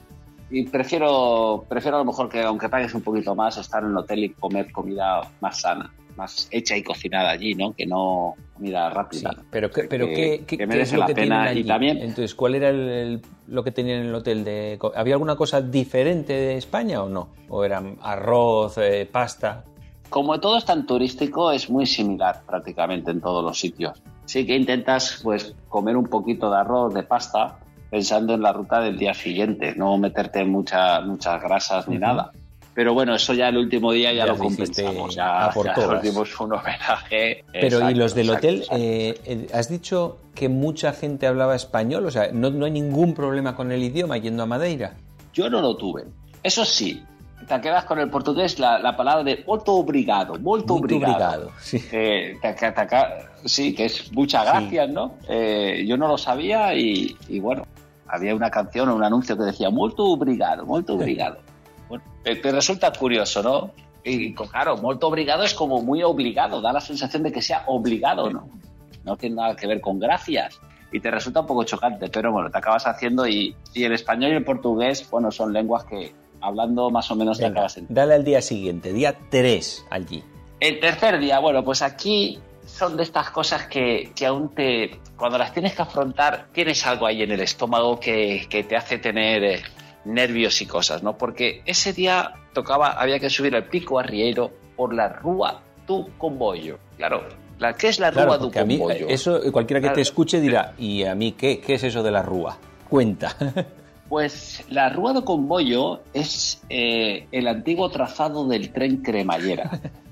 [0.50, 3.96] Y prefiero, prefiero a lo mejor que aunque pagues un poquito más, estar en el
[3.96, 7.72] hotel y comer comida más sana, más hecha y cocinada allí, ¿no?
[7.74, 9.30] Que no comida rápida.
[9.32, 11.98] Sí, pero ¿qué, pero que, que merece la pena y también.
[11.98, 14.44] Entonces, ¿cuál era el, el, lo que tenían en el hotel?
[14.44, 17.28] De, ¿Había alguna cosa diferente de España o no?
[17.48, 19.64] ¿O eran arroz, eh, pasta?
[20.10, 24.02] Como todo es tan turístico, es muy similar prácticamente en todos los sitios.
[24.26, 27.58] Sí que intentas pues comer un poquito de arroz, de pasta,
[27.90, 32.02] pensando en la ruta del día siguiente, no meterte mucha, muchas grasas ni uh -huh.
[32.02, 32.32] nada.
[32.74, 36.54] Pero bueno, eso ya el último día ya, ya lo compensamos, ya, ya dimos un
[36.54, 37.44] homenaje.
[37.52, 38.58] Pero exacto, ¿y los del exacto, hotel?
[38.60, 38.76] exacto.
[38.80, 42.04] Eh, ¿Has dicho que mucha gente hablaba español?
[42.06, 44.94] O sea, ¿no, ¿no hay ningún problema con el idioma yendo a Madeira?
[45.32, 46.04] Yo no lo tuve.
[46.42, 47.02] Eso sí,
[47.46, 51.50] te quedas con el portugués la, la palabra de molto obrigado, molto, obrigado.
[51.60, 51.82] sí.
[51.92, 52.54] Eh, te,
[53.44, 54.92] sí, que es muchas gracias, sí.
[54.92, 55.14] ¿no?
[55.28, 57.66] Eh, yo no lo sabía y, y, bueno,
[58.06, 61.38] había una canción o un anuncio que decía molto obrigado, molto obrigado.
[62.22, 63.70] Te, te, resulta curioso, ¿no?
[64.02, 68.30] Y claro, molto obrigado es como muy obligado, da la sensación de que sea obligado,
[68.30, 68.48] ¿no?
[69.04, 70.60] No tiene nada que ver con gracias
[70.92, 74.32] y te resulta un poco chocante, pero bueno, te acabas haciendo y, y el español
[74.32, 78.14] y el portugués, bueno, son lenguas que hablando más o menos Venga, te acabas Dale
[78.14, 80.22] al día siguiente, día 3 allí.
[80.60, 85.38] El tercer día, bueno, pues aquí son de estas cosas que, que aún te, cuando
[85.38, 89.44] las tienes que afrontar, tienes algo ahí en el estómago que, que te hace tener
[89.44, 89.62] eh,
[90.04, 91.16] nervios y cosas, ¿no?
[91.16, 96.78] Porque ese día tocaba, había que subir al pico arriero por la Rúa tu Comboyo.
[96.96, 97.24] Claro,
[97.58, 99.08] la, ¿qué es la claro, Rúa Comboyo?
[99.08, 99.96] Eso cualquiera que claro.
[99.96, 101.60] te escuche dirá, ¿y a mí qué?
[101.60, 102.56] ¿Qué es eso de la Rúa?
[102.88, 103.36] Cuenta.
[104.06, 109.80] Pues la Rúa de Comboyo es eh, el antiguo trazado del tren cremallera.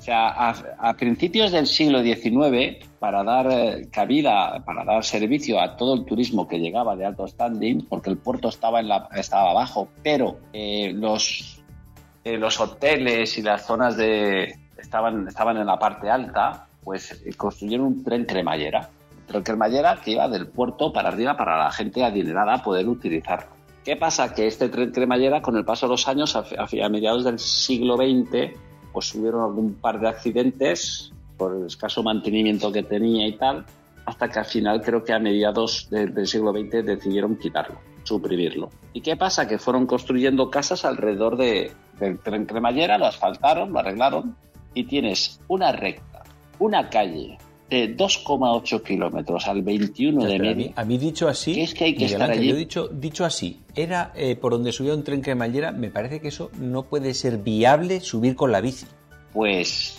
[0.00, 5.76] O sea, a, principios del siglo XIX, para dar eh, cabida, para dar servicio a
[5.76, 8.80] todo el turismo que llegaba de alto standing, porque el puerto estaba,
[9.14, 11.62] estaba abajo, pero eh, los,
[12.24, 17.86] eh, los hoteles y las zonas de estaban, estaban en la parte alta, pues construyeron
[17.88, 18.88] un tren cremallera
[19.34, 23.50] el cremallera que iba del puerto para arriba para la gente adinerada poder utilizarlo.
[23.84, 24.34] ¿Qué pasa?
[24.34, 27.96] Que este tren cremallera, con el paso de los años, a, a mediados del siglo
[27.96, 33.64] XX, pues hubieron algún par de accidentes por el escaso mantenimiento que tenía y tal,
[34.04, 38.70] hasta que al final creo que a mediados de, del siglo XX decidieron quitarlo, suprimirlo.
[38.92, 39.46] ¿Y qué pasa?
[39.46, 44.36] Que fueron construyendo casas alrededor de, del tren cremallera, lo asfaltaron, lo arreglaron,
[44.74, 46.22] y tienes una recta,
[46.58, 47.38] una calle,
[47.70, 50.72] de 2,8 kilómetros al 21 de media.
[50.74, 52.48] A mí, dicho así, es que hay que estar allí.
[52.48, 56.28] Yo dicho, dicho así, era eh, por donde subía un tren cremallera, me parece que
[56.28, 58.86] eso no puede ser viable subir con la bici.
[59.32, 59.96] Pues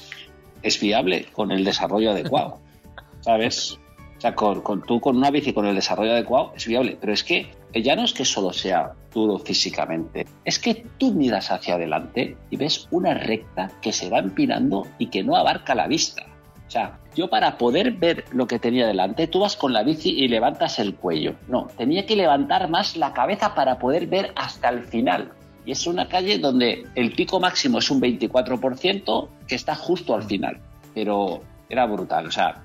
[0.62, 2.60] es viable con el desarrollo adecuado,
[3.22, 3.80] ¿sabes?
[4.18, 7.14] O sea, con, con, tú con una bici con el desarrollo adecuado es viable, pero
[7.14, 11.76] es que ya no es que solo sea duro físicamente, es que tú miras hacia
[11.76, 16.26] adelante y ves una recta que se va empinando y que no abarca la vista.
[16.72, 20.12] O sea, yo para poder ver lo que tenía delante, tú vas con la bici
[20.12, 21.36] y levantas el cuello.
[21.50, 25.34] No, tenía que levantar más la cabeza para poder ver hasta el final.
[25.66, 30.24] Y es una calle donde el pico máximo es un 24%, que está justo al
[30.24, 30.62] final.
[30.94, 32.28] Pero era brutal.
[32.28, 32.64] O sea,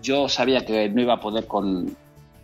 [0.00, 1.96] yo sabía que no iba a poder con...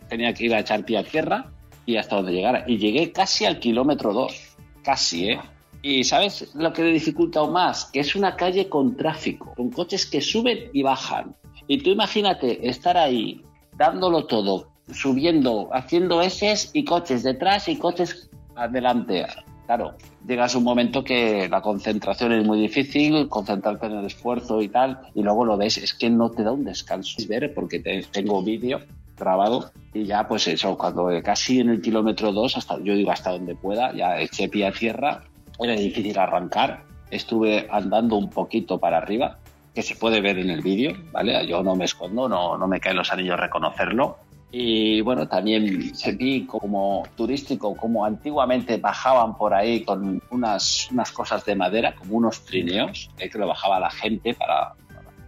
[0.08, 1.52] Tenía que ir a echar pie a tierra
[1.86, 2.64] y hasta donde llegara.
[2.66, 4.56] Y llegué casi al kilómetro 2.
[4.82, 5.40] Casi, ¿eh?
[5.86, 7.90] Y ¿sabes lo que le dificulta aún más?
[7.92, 11.36] Que es una calle con tráfico, con coches que suben y bajan.
[11.68, 13.42] Y tú imagínate estar ahí
[13.76, 19.26] dándolo todo, subiendo, haciendo S y coches detrás y coches adelante.
[19.66, 19.94] Claro,
[20.26, 25.00] llegas un momento que la concentración es muy difícil, concentrarte en el esfuerzo y tal,
[25.14, 27.18] y luego lo ves, es que no te da un descanso.
[27.28, 28.80] Ver, porque te, tengo vídeo
[29.18, 29.70] grabado.
[29.92, 33.54] Y ya, pues eso, cuando casi en el kilómetro 2, hasta, yo digo hasta donde
[33.54, 35.24] pueda, ya eché pie a tierra,
[35.58, 36.84] era difícil arrancar.
[37.10, 39.38] Estuve andando un poquito para arriba,
[39.74, 41.46] que se puede ver en el vídeo, ¿vale?
[41.46, 44.18] Yo no me escondo, no, no me caen los anillos reconocerlo.
[44.56, 51.44] Y bueno, también sentí como turístico, como antiguamente bajaban por ahí con unas, unas cosas
[51.44, 54.74] de madera, como unos trineos, eh, que lo bajaba la gente para,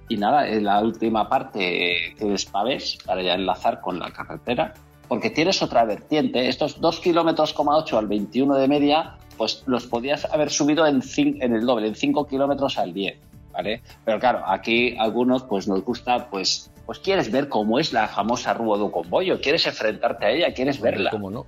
[0.08, 4.74] y nada, en la última parte que despaves para ya enlazar con la carretera,
[5.08, 6.48] porque tienes otra vertiente.
[6.48, 11.54] Estos 2 kilómetros, 8 al 21 de media, pues los podías haber subido en, en
[11.54, 13.16] el doble, en 5 kilómetros al 10.
[13.52, 13.80] ¿Vale?
[14.04, 18.52] Pero claro, aquí algunos pues nos gusta, pues, pues quieres ver cómo es la famosa
[18.52, 21.10] Rúa do Comboyo, quieres enfrentarte a ella, quieres verla.
[21.10, 21.46] ¿Cómo no?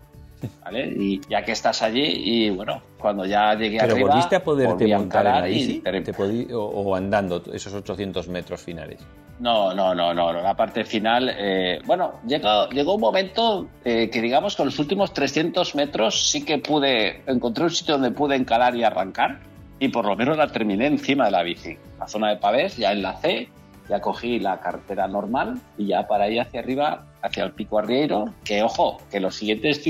[0.65, 0.87] ¿Vale?
[0.97, 4.09] Y ya que estás allí, y bueno, cuando ya llegué ¿Pero arriba...
[4.11, 5.81] volviste a poderte a montar en la bici?
[5.81, 9.01] ¿Te podí- o, o andando esos 800 metros finales?
[9.41, 10.33] No, no, no, no.
[10.33, 15.13] La parte final, eh, bueno, llegó, llegó un momento eh, que digamos que los últimos
[15.13, 19.39] 300 metros sí que pude, encontré un sitio donde pude encalar y arrancar
[19.79, 21.77] y por lo menos la terminé encima de la bici.
[22.01, 23.49] La zona de pavés ya enlacé,
[23.89, 28.35] ya cogí la carretera normal y ya para ir hacia arriba, hacia el Pico Arriero,
[28.45, 29.85] que ojo, que los siguientes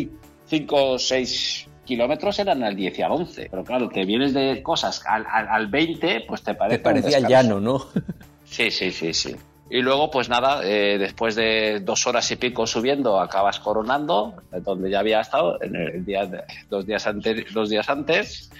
[0.48, 3.48] 5 o 6 kilómetros eran al 10 y al 11.
[3.50, 7.20] Pero claro, que vienes de cosas al, al, al 20, pues te parece Te parecía
[7.20, 7.84] llano, ¿no?
[8.44, 9.36] Sí, sí, sí, sí.
[9.70, 14.60] Y luego, pues nada, eh, después de dos horas y pico subiendo, acabas coronando, eh,
[14.64, 18.50] donde ya había estado en el día de- dos, días antes, dos días antes.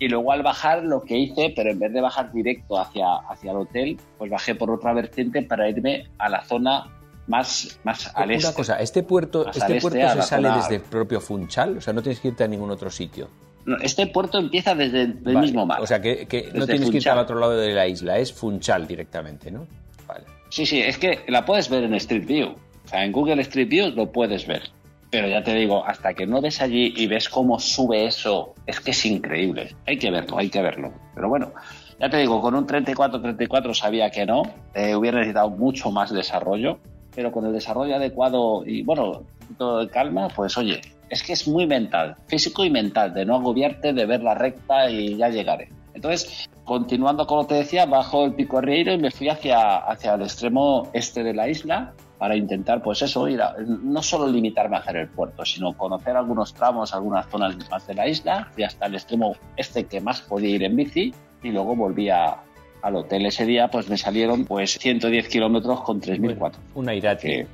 [0.00, 3.52] Y luego al bajar lo que hice, pero en vez de bajar directo hacia, hacia
[3.52, 6.97] el hotel, pues bajé por otra vertiente para irme a la zona
[7.28, 8.46] más, más al este.
[8.48, 11.20] Una cosa, ¿este puerto, Más este puerto este, a se sale zona- desde el propio
[11.20, 11.78] Funchal?
[11.78, 13.28] O sea, no tienes que irte a ningún otro sitio.
[13.66, 15.40] No, Este puerto empieza desde el Vale.
[15.40, 15.80] mismo mar.
[15.82, 18.32] O sea, que, que no tienes que irte al otro lado de la isla, es
[18.32, 19.66] Funchal directamente, ¿no?
[20.06, 20.24] Vale.
[20.48, 22.48] Sí, sí, es que la puedes ver en Street View.
[22.84, 24.62] O sea, en Google Street View lo puedes ver.
[25.10, 28.80] Pero ya te digo, hasta que no ves allí y ves cómo sube eso, es
[28.80, 29.74] que es increíble.
[29.86, 30.92] Hay que verlo, hay que verlo.
[31.14, 31.52] Pero bueno,
[32.00, 34.42] ya te digo, con un 34-34 sabía que no.
[34.74, 36.78] eh, hubiera necesitado mucho más desarrollo.
[37.14, 41.48] Pero con el desarrollo adecuado y, bueno, poquito de calma, pues oye, es que es
[41.48, 45.70] muy mental, físico y mental, de no agobiarte, de ver la recta y ya llegaré.
[45.94, 50.22] Entonces, continuando como te decía, bajo el Pico Arrieiro y me fui hacia, hacia el
[50.22, 54.80] extremo este de la isla para intentar, pues eso, ir a- no solo limitarme a
[54.80, 58.48] hacer el puerto, sino conocer algunos tramos, algunas zonas más de la isla.
[58.52, 62.36] Fui hasta el extremo este que más podía ir en bici y luego volví a-
[62.82, 63.26] al hotel.
[63.26, 67.28] Ese día, pues me salieron pues 110 kilómetros con 3.004 Un airate.
[67.28, 67.46] que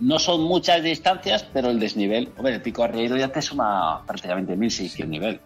[0.00, 4.56] no son muchas distancias, pero el desnivel, hombre, el pico Arriero ya te suma prácticamente
[4.56, 5.40] 1600 nivel.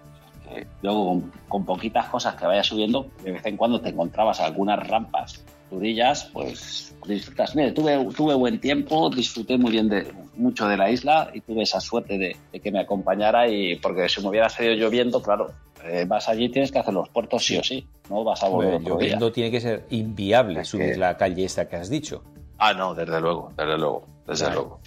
[0.83, 4.87] Luego, con, con poquitas cosas que vayas subiendo, de vez en cuando te encontrabas algunas
[4.87, 7.57] rampas durillas, pues disfrutas.
[7.57, 11.63] Mire, tuve, tuve buen tiempo, disfruté muy bien de mucho de la isla y tuve
[11.63, 15.53] esa suerte de, de que me acompañara y porque si me hubiera salido lloviendo, claro,
[15.85, 18.75] eh, vas allí tienes que hacer los puertos sí o sí, no vas a volver
[18.75, 19.07] Hombre, otro día.
[19.09, 22.23] lloviendo tiene que ser inviable Es subir que- la calle esta que has dicho.
[22.59, 24.57] Ah, no, desde luego, desde luego, desde Vale.
[24.57, 24.81] luego.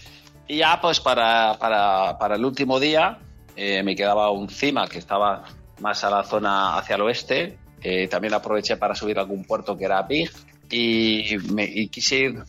[0.47, 3.19] Y ya, pues para, para, para el último día,
[3.55, 5.43] eh, me quedaba un cima que estaba
[5.81, 7.57] más a la zona hacia el oeste.
[7.83, 10.31] Eh, también aproveché para subir a algún puerto que era Big
[10.71, 12.43] y, me, y quise ir,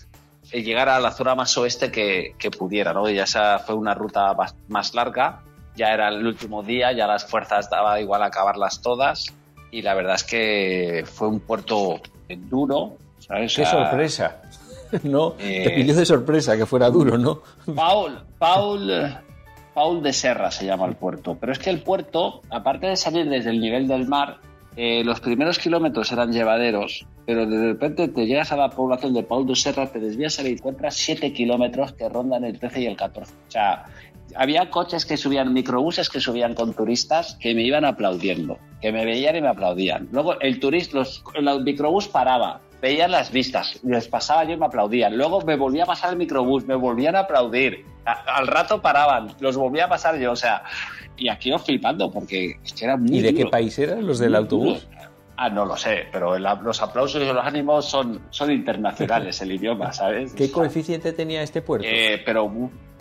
[0.53, 3.11] eh, llegar a la zona más oeste que, que pudiera, ¿no?
[3.11, 5.43] Y esa fue una ruta bas- más larga.
[5.79, 9.33] Ya era el último día, ya las fuerzas daba igual acabarlas todas.
[9.71, 12.97] Y la verdad es que fue un puerto duro.
[13.21, 13.55] ¿sabes?
[13.55, 14.43] ¡Qué O sea, sorpresa!
[15.03, 17.43] No, Eh, te pidió de sorpresa que fuera duro, ¿no?
[17.75, 18.91] Paul, Paul,
[19.75, 21.37] Paul de Serra se llama el puerto.
[21.38, 24.38] Pero es que el puerto, aparte de salir desde el nivel del mar,
[24.77, 29.25] eh, los primeros kilómetros eran llevaderos, pero de repente te llegas a la población de
[29.25, 32.97] Paul de Serra, te desvías y encuentras 7 kilómetros que rondan el 13 y el
[32.97, 33.35] 14.
[33.35, 33.85] O sea,
[34.37, 39.05] había coches que subían, microbuses que subían con turistas que me iban aplaudiendo, que me
[39.05, 40.09] veían y me aplaudían.
[40.12, 44.67] Luego el turista, los, el microbús paraba, veían las vistas, les pasaba yo y me
[44.67, 45.17] aplaudían.
[45.17, 47.85] Luego me volvía a pasar el microbús, me volvían a aplaudir.
[48.05, 50.62] A- al rato paraban, los volvía a pasar yo, o sea,
[51.16, 54.39] y aquí yo flipando porque era muy ¿Y de qué país eran los del Muy
[54.39, 54.87] autobús?
[54.89, 55.09] duro.
[55.41, 59.53] Ah, no lo sé, pero el- los aplausos y los ánimos son, son internacionales, el
[59.61, 60.33] idioma, ¿sabes?
[60.35, 61.87] ¿Qué O sea, coeficiente tenía este puerto?
[61.89, 62.51] eh, pero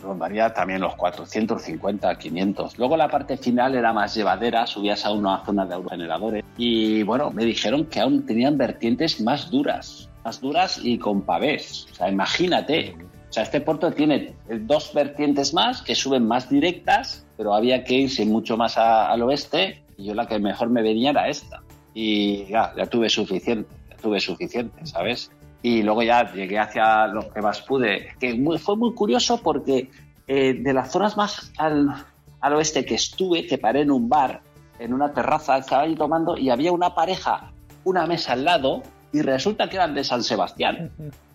[0.01, 2.77] rondaría también los 450, 500.
[2.77, 7.31] Luego la parte final era más llevadera, subías a una zona de autogeneradores y bueno,
[7.31, 11.87] me dijeron que aún tenían vertientes más duras, más duras y con pavés.
[11.91, 12.95] O sea, imagínate.
[13.29, 17.93] O sea, este puerto tiene dos vertientes más que suben más directas, pero había que
[17.93, 21.61] irse mucho más al oeste y yo la que mejor me venía era esta.
[21.93, 25.31] Y ya, ya tuve suficiente, ya tuve suficiente, ¿sabes?
[25.61, 29.89] Y luego ya llegué hacia lo que más pude, que fue muy curioso porque
[30.27, 32.05] eh, de las zonas más al,
[32.41, 34.41] al, oeste que estuve, que paré en un bar,
[34.79, 37.51] en una terraza, estaba ahí tomando y había una pareja,
[37.83, 40.91] una mesa al lado, y resulta que eran de San Sebastián,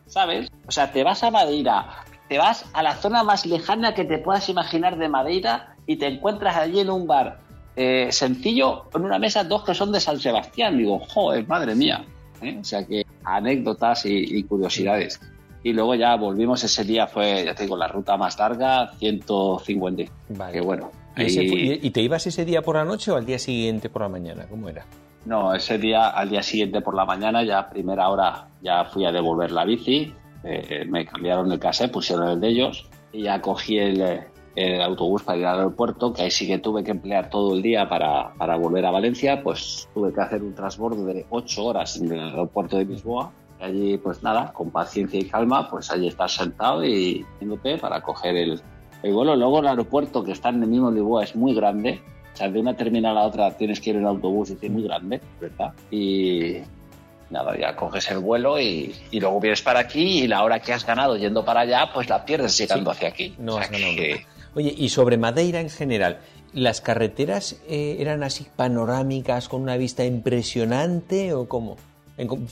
[0.06, 0.50] ¿sabes?
[0.66, 4.18] O sea, te vas a Madeira, te vas a la zona más lejana que te
[4.18, 7.40] puedas imaginar de Madeira y te encuentras allí en un bar
[7.74, 10.76] eh, sencillo, con una mesa, dos que son de San Sebastián.
[10.76, 12.04] Digo, joder, madre mía.
[12.42, 12.58] ¿eh?
[12.60, 15.20] O sea que anécdotas y, curiosidades.
[15.62, 20.04] Y luego ya volvimos ese día, fue, ya te digo, la ruta más larga, 150.
[20.30, 20.52] Vale.
[20.52, 20.90] Que bueno.
[21.16, 24.46] ¿Y te ibas ese día por la noche o al día siguiente por la mañana?
[24.48, 24.84] ¿Cómo era?
[25.24, 29.04] No, ese día, al día siguiente por la mañana, ya a primera hora, ya fui
[29.04, 30.12] a devolver la bici,
[30.42, 35.22] eh, me cambiaron el casé, pusieron el de ellos y ya cogí el, el autobús
[35.22, 38.34] para ir al aeropuerto, que ahí sí que tuve que emplear todo el día para,
[38.34, 42.20] para volver a Valencia, pues tuve que hacer un transbordo de ocho horas en el
[42.20, 43.32] aeropuerto de Lisboa.
[43.60, 48.02] Y allí, pues nada, con paciencia y calma, pues allí estás sentado y yéndote para
[48.02, 48.60] coger el,
[49.02, 49.36] el vuelo.
[49.36, 52.00] Luego el aeropuerto que está en el mismo Lisboa es muy grande,
[52.32, 54.70] o sea, de una terminal a la otra tienes que ir en autobús y es
[54.70, 55.72] muy grande, ¿verdad?
[55.90, 56.58] Y
[57.30, 60.72] nada, ya coges el vuelo y, y, luego vienes para aquí y la hora que
[60.72, 63.34] has ganado yendo para allá, pues la pierdes llegando hacia aquí.
[63.38, 63.94] No has ganado.
[64.54, 66.20] Oye, y sobre Madeira en general,
[66.52, 71.76] ¿las carreteras eh, eran así panorámicas con una vista impresionante o cómo?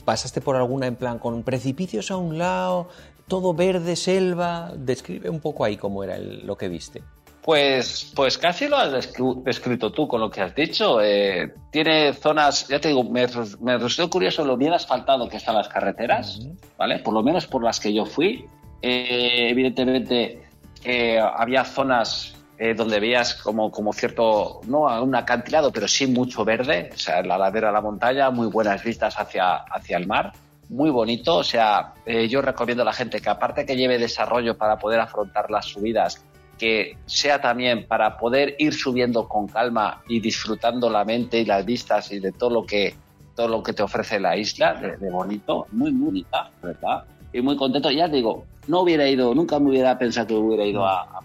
[0.03, 2.89] ¿Pasaste por alguna en plan con precipicios a un lado,
[3.27, 4.71] todo verde, selva?
[4.75, 7.03] Describe un poco ahí cómo era lo que viste.
[7.43, 11.01] Pues, pues casi lo has descrito tú con lo que has dicho.
[11.01, 13.25] Eh, tiene zonas, ya te digo, me,
[13.59, 16.39] me, resultó curioso lo bien asfaltado que están las carreteras,
[16.77, 16.99] ¿vale?
[16.99, 18.45] Por lo menos por las que yo fui.
[18.83, 20.50] Eh, evidentemente,
[20.83, 26.45] eh, había zonas eh, donde veías como, como cierto, no un acantilado, pero sí mucho
[26.45, 30.31] verde, o sea, la ladera de la montaña, muy buenas vistas hacia, hacia el mar,
[30.69, 34.57] muy bonito, o sea, eh, yo recomiendo a la gente que aparte que lleve desarrollo
[34.57, 36.23] para poder afrontar las subidas,
[36.57, 41.65] que sea también para poder ir subiendo con calma y disfrutando la mente y las
[41.65, 42.93] vistas y de todo lo que
[43.35, 47.05] todo lo que te ofrece la isla de, de bonito, muy bonita, ¿verdad?
[47.33, 47.91] Y muy contento.
[47.91, 51.21] Ya digo, no hubiera ido, nunca me hubiera pensado que hubiera ido a,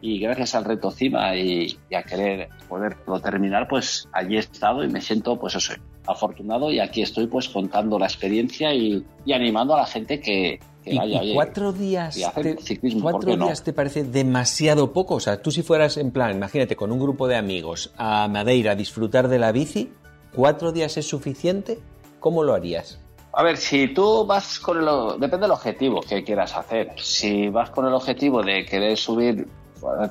[0.00, 4.88] y gracias al reto CIMA y, a querer poderlo terminar, pues allí he estado y
[4.88, 5.74] me siento, pues eso,
[6.06, 10.60] afortunado y aquí estoy pues contando la experiencia y, animando a la gente que,
[10.94, 11.22] vaya.
[11.22, 12.56] Y cuatro días, te,
[13.00, 15.16] cuatro días te parece demasiado poco.
[15.16, 18.72] O sea, tú si fueras en plan, imagínate, con un grupo de amigos a Madeira
[18.72, 19.90] a disfrutar de la bici,
[20.32, 21.78] ¿cuatro días es suficiente?
[22.20, 23.00] ¿Cómo lo harías?
[23.38, 25.20] A ver, si tú vas con el...
[25.20, 26.90] Depende del objetivo que quieras hacer.
[26.96, 29.46] Si vas con el objetivo de querer subir,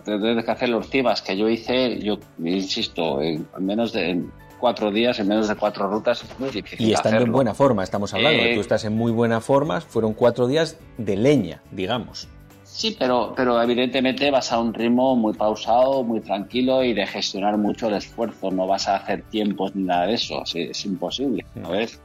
[0.06, 4.24] tienes que hacer los cimas que yo hice, yo insisto, en menos de
[4.58, 6.88] cuatro días, en menos de cuatro rutas, es muy difícil.
[6.88, 8.40] Y estando en buena forma, estamos hablando.
[8.40, 12.30] tú eh, estás en muy buena forma, fueron cuatro días de leña, digamos.
[12.64, 17.58] Sí, pero, pero evidentemente vas a un ritmo muy pausado, muy tranquilo y de gestionar
[17.58, 18.52] mucho el esfuerzo.
[18.52, 20.44] No vas a hacer tiempos ni nada de eso.
[20.44, 22.00] Es, es imposible, ¿no ves?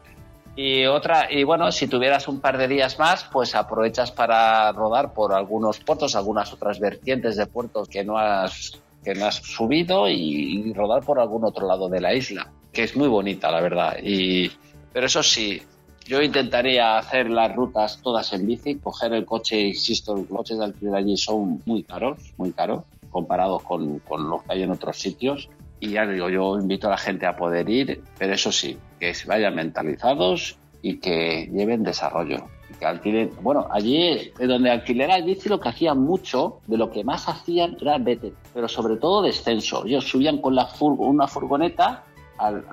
[0.54, 5.14] Y otra, y bueno, si tuvieras un par de días más, pues aprovechas para rodar
[5.14, 10.08] por algunos puertos, algunas otras vertientes de puertos que no has, que no has subido
[10.08, 13.96] y, rodar por algún otro lado de la isla, que es muy bonita, la verdad.
[14.02, 14.50] Y,
[14.92, 15.62] pero eso sí,
[16.04, 20.64] yo intentaría hacer las rutas todas en bici, coger el coche, insisto, los coches de
[20.64, 24.98] alquiler allí son muy caros, muy caros, comparados con, con los que hay en otros
[24.98, 25.48] sitios.
[25.82, 29.12] Y ya digo, yo invito a la gente a poder ir, pero eso sí, que
[29.14, 32.46] se vayan mentalizados y que lleven desarrollo.
[32.78, 33.32] que alquilen.
[33.40, 37.98] Bueno, allí, donde alquiler bici, lo que hacían mucho, de lo que más hacían era
[37.98, 39.84] BT, pero sobre todo descenso.
[39.84, 42.04] Ellos subían con la una furgoneta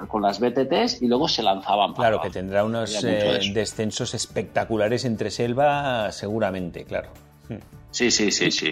[0.07, 1.95] con las BTTs y luego se lanzaban.
[1.95, 7.09] Para claro, que tendrá unos eh, descensos espectaculares entre selva, seguramente, claro.
[7.91, 8.71] Sí, sí, sí, sí.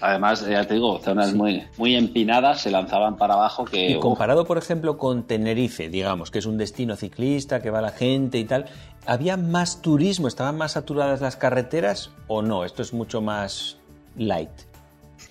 [0.00, 3.92] Además, ya te digo, zonas muy, muy empinadas se lanzaban para abajo que...
[3.92, 7.92] Y comparado, por ejemplo, con Tenerife, digamos, que es un destino ciclista, que va la
[7.92, 8.66] gente y tal,
[9.06, 10.26] ¿había más turismo?
[10.26, 12.64] ¿Estaban más saturadas las carreteras o no?
[12.64, 13.78] Esto es mucho más
[14.16, 14.50] light.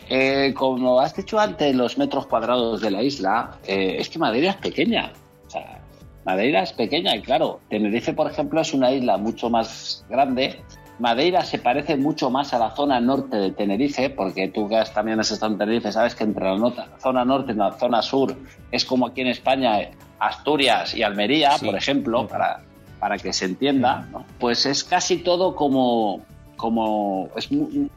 [0.10, 4.51] Eh, como has dicho antes, los metros cuadrados de la isla, eh, es que Madeira
[4.51, 5.12] es pequeña.
[5.47, 5.82] O sea,
[6.26, 10.62] Madeira es pequeña y claro, Tenerife, por ejemplo, es una isla mucho más grande
[11.04, 15.20] Madeira se parece mucho más a la zona norte de Tenerife, porque tú que también
[15.20, 18.34] has estado en Tenerife, sabes que entre la zona norte y la zona sur
[18.72, 19.80] es como aquí en España,
[20.18, 22.62] Asturias y Almería, por ejemplo, para,
[23.01, 24.08] para que se entienda,
[24.39, 26.22] pues es casi todo como,
[26.56, 27.49] como es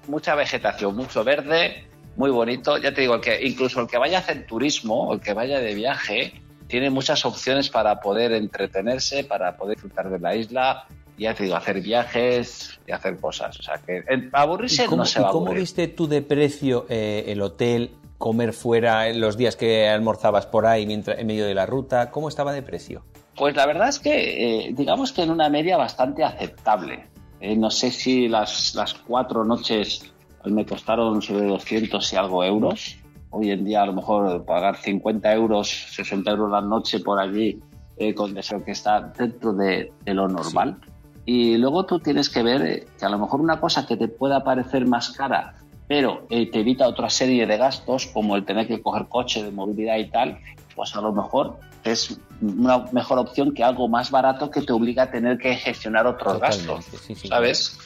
[0.09, 1.87] mucha vegetación, mucho verde,
[2.17, 2.77] muy bonito.
[2.77, 5.75] Ya te digo, que incluso el que vaya a hacer turismo, el que vaya de
[5.77, 10.89] viaje, tiene muchas opciones para poder entretenerse, para poder disfrutar de la isla,
[11.19, 13.59] ya te digo, hacer viajes y hacer cosas.
[13.59, 14.03] O sea, que
[14.33, 19.09] aburrirse no se va ¿y cómo viste tú de precio eh, el hotel, comer fuera
[19.09, 22.11] en los días que almorzabas por ahí mientras, en medio de la ruta?
[22.11, 23.03] ¿Cómo estaba de precio?
[23.37, 27.07] Pues la verdad es que, eh, digamos que en una media bastante aceptable.
[27.41, 30.13] Eh, no sé si las, las cuatro noches
[30.45, 32.97] me costaron sobre 200 y algo euros.
[33.31, 37.61] Hoy en día a lo mejor pagar 50 euros, 60 euros la noche por allí
[37.99, 40.79] eh, con deseo que está dentro de, lo normal.
[41.27, 44.09] Y luego tú tienes que ver eh, que a lo mejor una cosa que te
[44.09, 45.55] pueda parecer más cara,
[45.89, 49.51] pero eh, te evita otra serie de gastos, como el tener que coger coche de
[49.51, 50.39] movilidad y tal,
[50.75, 55.05] pues a lo mejor es una mejor opción que algo más barato que te obliga
[55.05, 56.87] a tener que gestionar otros gastos,
[57.29, 57.79] ¿sabes?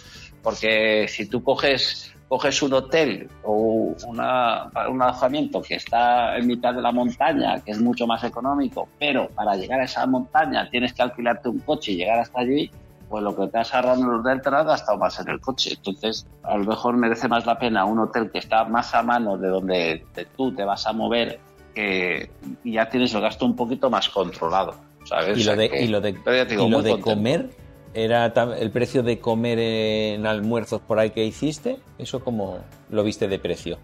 [0.42, 6.72] Porque si tú coges coges un hotel o una, un alojamiento que está en mitad
[6.72, 10.92] de la montaña, que es mucho más económico, pero para llegar a esa montaña tienes
[10.92, 12.70] que alquilarte un coche y llegar hasta allí,
[13.10, 15.28] pues lo que te has ahorrado en el hotel te lo has gastado más en
[15.28, 15.74] el coche.
[15.76, 19.36] Entonces, a lo mejor merece más la pena un hotel que está más a mano
[19.36, 20.06] de donde
[20.36, 21.40] tú te vas a mover
[21.74, 22.30] que,
[22.62, 24.74] y ya tienes el gasto un poquito más controlado.
[25.04, 25.38] ¿sabes?
[25.38, 27.50] Y lo de, y lo de, y lo de comer,
[27.92, 31.80] ¿Era el precio de comer en almuerzos por ahí que hiciste?
[31.98, 32.58] ¿Eso cómo
[32.88, 33.78] lo viste de precio?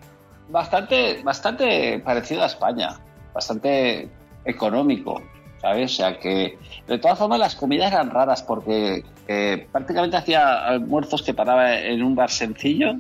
[0.49, 3.01] Bastante, bastante parecido a España,
[3.35, 4.09] bastante
[4.45, 5.21] económico,
[5.75, 11.23] O sea que, de todas formas, las comidas eran raras porque eh, prácticamente hacía almuerzos
[11.23, 12.97] que paraba en un bar sencillo,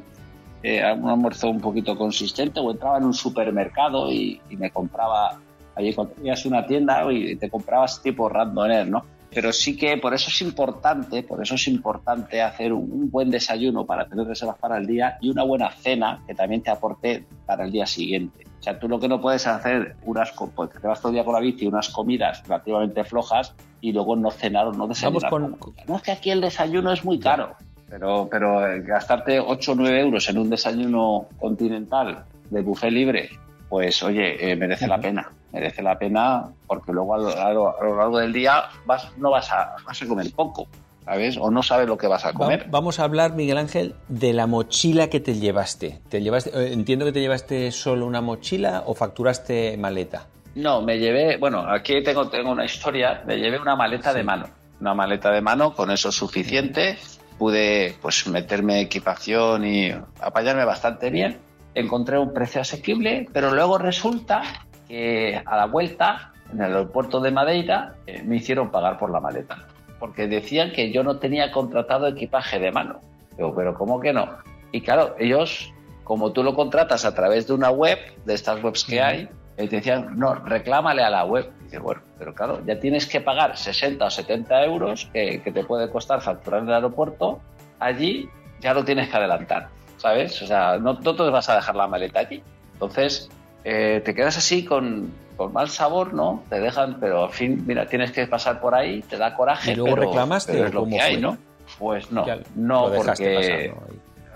[0.62, 5.39] eh, un almuerzo un poquito consistente, o entraba en un supermercado y, me compraba,
[5.75, 6.14] allí cuando
[6.47, 9.05] una tienda y te comprabas tipo randoner, ¿no?
[9.37, 13.84] Pero sí que por eso es importante, por eso es importante hacer un, buen desayuno
[13.84, 17.66] para tener reservas para el día y una buena cena que también te aporte para
[17.66, 18.47] el día siguiente.
[18.59, 21.24] O sea, tú lo que no puedes hacer unas pues te vas todo el día
[21.26, 25.28] con la bici, unas comidas relativamente flojas y luego no cenar o no desayunar.
[25.28, 25.59] Con...
[25.87, 27.57] No es que aquí el desayuno es muy caro,
[27.91, 33.28] pero, pero eh, gastarte 8 o 9 euros en un desayuno continental de buffet libre,
[33.69, 38.33] pues oye, eh, merece la pena merece la pena porque luego a lo, largo del
[38.33, 40.67] día vas, no vas a, vas a comer poco,
[41.05, 41.39] ¿sabes?
[41.41, 42.67] O no sabes lo que vas a comer.
[42.69, 46.01] Vamos a hablar, Miguel Ángel, de la mochila que te llevaste.
[46.11, 50.27] ¿Te llevaste eh, entiendo que te llevaste solo una mochila o facturaste maleta.
[50.55, 54.47] No, me llevé, bueno, aquí tengo, tengo una historia, me llevé una maleta de mano.
[54.81, 56.99] Una maleta de mano, con eso suficiente.
[57.39, 59.91] Pude pues meterme equipación y
[60.21, 61.39] apañarme bastante bien.
[61.77, 64.43] Encontré un precio asequible, pero luego resulta
[64.89, 69.20] que a la vuelta, en el aeropuerto de Madeira, eh, me hicieron pagar por la
[69.20, 69.66] maleta.
[69.99, 73.01] Porque decían que yo no tenía contratado equipaje de mano.
[73.37, 74.39] Digo, pero ¿cómo que no?
[74.72, 75.70] Y claro, ellos,
[76.03, 79.68] como tú lo contratas a través de una web, de estas webs que hay, eh,
[79.68, 81.53] te decían, no, reclámale a la web.
[81.61, 85.64] Y dice, bueno, pero claro, ya tienes que pagar 60 o 70 euros que, te
[85.64, 87.41] puede costar facturar en el aeropuerto.
[87.79, 90.40] Allí ya lo tienes que adelantar, ¿sabes?
[90.42, 92.42] O sea, no, no te vas a dejar la maleta allí.
[92.74, 93.28] Entonces,
[93.64, 95.12] eh, te quedas así con,
[95.53, 96.44] mal sabor, ¿no?
[96.49, 99.72] Te dejan, pero al fin, mira, tienes que pasar por ahí, te da coraje.
[99.72, 101.36] ¿Y luego reclamaste es lo que hay, ¿no?
[101.78, 102.24] Pues no,
[102.55, 103.72] no, porque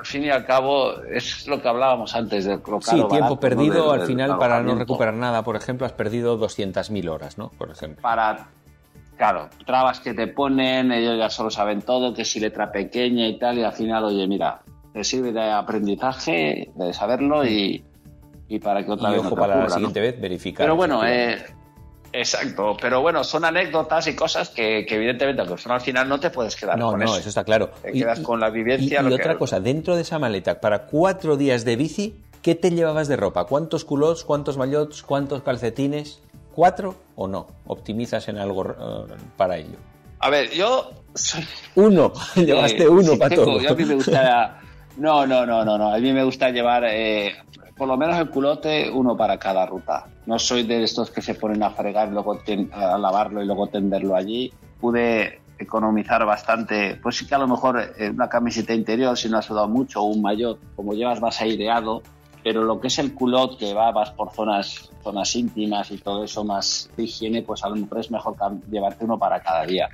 [0.00, 4.00] al fin y al cabo es lo que hablábamos antes del Sí, tiempo perdido al
[4.02, 7.50] final para no recuperar nada, por ejemplo, has perdido 200.000 horas, ¿no?
[7.50, 8.00] Por ejemplo.
[8.02, 8.48] Para,
[9.16, 13.38] claro, trabas que te ponen, ellos ya solo saben todo, que si letra pequeña y
[13.38, 14.62] tal, y al final, oye, mira,
[14.92, 17.84] te sirve de aprendizaje, de saberlo y
[18.50, 20.64] y para que otra vez para la siguiente vez verificar.
[20.64, 21.40] Pero bueno, eh,
[22.12, 22.76] exacto.
[22.80, 26.98] Pero bueno, son anécdotas y cosas que, evidentemente, al final no te puedes quedar con
[26.98, 27.18] no, eso.
[27.18, 27.70] eso está claro.
[27.80, 29.02] Te quedas con la vivencia.
[29.02, 33.06] Y, otra cosa, dentro de esa maleta, para cuatro días de bici, ¿qué te llevabas
[33.06, 33.44] de ropa?
[33.44, 36.20] ¿Cuántos culots, cuántos maillots, cuántos calcetines?
[36.52, 37.46] ¿Cuatro o no?
[37.68, 39.76] ¿Optimizas en algo eh, para ello?
[40.18, 40.90] A ver, yo
[41.76, 43.60] Uno, llevaste uno para todo.
[43.60, 44.59] a mí me gusta...
[45.00, 45.94] No, no, no, no, no.
[45.94, 47.32] A mí me gusta llevar eh,
[47.74, 50.06] por lo menos el culote, uno para cada ruta.
[50.26, 52.38] No soy de estos que se ponen a fregar, luego
[52.72, 54.52] a lavarlo y luego tenderlo allí.
[54.78, 59.38] Pude economizar bastante, pues sí que a lo mejor eh, una camiseta interior si no
[59.38, 62.02] has sudado mucho o un maillot, como llevas más aireado,
[62.44, 66.24] pero lo que es el culot que va vas por zonas zonas íntimas y todo
[66.24, 68.36] eso más de higiene, pues a lo mejor es mejor
[68.70, 69.88] llevarte uno para cada día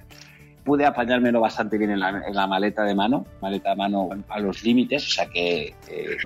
[0.67, 5.07] pude apañármelo bastante bien en la, maleta de mano, maleta de mano a los límites,
[5.07, 5.75] o sea que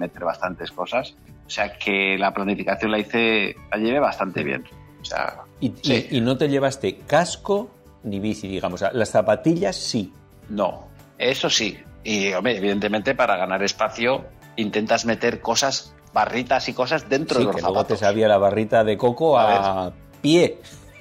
[0.00, 1.14] meter bastantes cosas.
[1.46, 4.64] O sea que la planificación la hice, la llevé bastante bien.
[5.00, 7.70] O sea, y, no te llevaste casco
[8.02, 8.82] ni bici, digamos.
[8.92, 10.12] Las zapatillas sí.
[10.48, 10.88] No,
[11.18, 11.78] eso sí.
[12.02, 14.24] Y, hombre, evidentemente para ganar espacio
[14.56, 17.74] intentas meter cosas, barritas y cosas dentro de los que zapatos.
[17.74, 20.58] Luego te sabía la barrita de coco a, pie.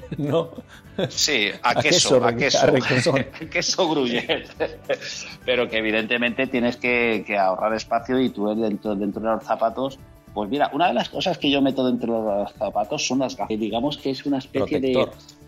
[0.17, 0.49] ¿no?
[1.09, 4.45] Sí, a queso, a queso, a queso gruyere.
[5.45, 9.99] Pero que evidentemente tienes que, ahorrar espacio y tú dentro, dentro de los zapatos
[10.33, 13.35] pues mira, una de las cosas que yo meto dentro de los zapatos son las
[13.35, 13.59] gafas.
[13.59, 15.07] Digamos que es una especie de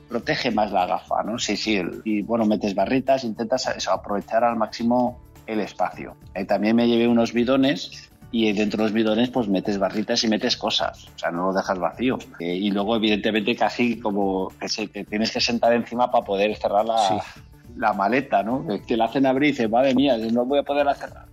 [0.09, 1.38] protege más la gafa, ¿no?
[1.38, 1.82] Sí, sí.
[2.03, 6.16] Y bueno, metes barritas, intentas aprovechar al máximo el espacio.
[6.36, 10.27] Y también me llevé unos bidones y dentro de los bidones pues metes barritas y
[10.27, 12.17] metes cosas, o sea, no lo dejas vacío.
[12.39, 16.86] Eh, y luego evidentemente casi como que, se, tienes que sentar encima para poder cerrar
[16.86, 18.65] la, maleta, ¿no?
[18.88, 21.25] Que la hacen abrir y dices, madre mía, no voy a poder cerrar.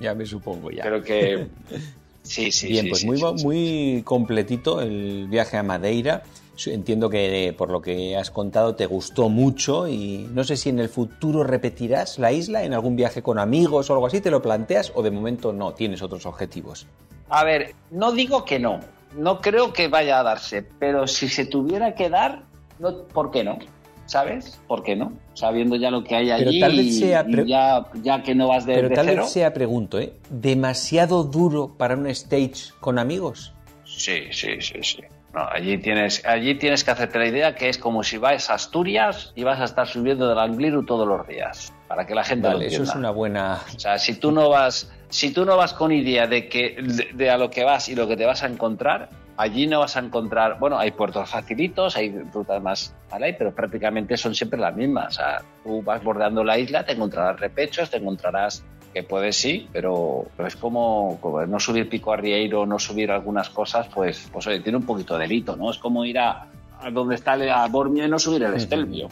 [0.00, 0.82] Ya me supongo ya.
[0.82, 1.46] Pero que...
[2.24, 6.22] Sí, sí, Bien, pues muy, muy completito el viaje a Madeira.
[6.66, 10.78] Entiendo que por lo que has contado te gustó mucho y no sé si en
[10.78, 14.40] el futuro repetirás la isla en algún viaje con amigos o algo así, ¿te lo
[14.40, 16.86] planteas o de momento no, tienes otros objetivos?
[17.28, 18.80] A ver, no digo que no,
[19.16, 22.42] no creo que vaya a darse, pero si se tuviera que dar,
[22.78, 23.58] no, ¿por qué no?
[24.06, 24.60] ¿Sabes?
[24.68, 25.12] ¿Por qué no?
[25.32, 28.74] Sabiendo ya lo que hay allí tal vez sea ya, ya, que no vas de
[28.74, 30.12] Pero tal vez sea, pregunto, ¿eh?
[30.28, 33.54] ¿demasiado duro para un stage con amigos?
[33.84, 34.98] Sí, sí, sí, sí.
[35.34, 38.54] No, allí tienes, allí tienes que hacerte la idea que es como si vas a
[38.54, 42.48] Asturias y vas a estar subiendo del Angliru todos los días, para que la gente
[42.48, 42.76] lo entienda.
[42.76, 43.58] Eso es una buena.
[43.74, 46.76] O sea, si tú no vas, si tú no vas con idea de que
[47.14, 49.96] de, a lo que vas y lo que te vas a encontrar, allí no vas
[49.96, 53.34] a encontrar, bueno, hay puertos facilitos, hay rutas más ¿vale?
[53.34, 55.08] pero prácticamente son siempre las mismas.
[55.08, 58.64] O sea, tú vas bordeando la isla, te encontrarás repechos, te encontrarás
[58.94, 61.18] que puedes sí, pero, es como,
[61.48, 65.22] no subir Pico Arrieiro, no subir algunas cosas, pues, pues oye, tiene un poquito de
[65.22, 65.70] delito, ¿no?
[65.70, 66.46] Es como ir a,
[66.92, 69.08] donde está el, a Bormio y no subir el Estelvio.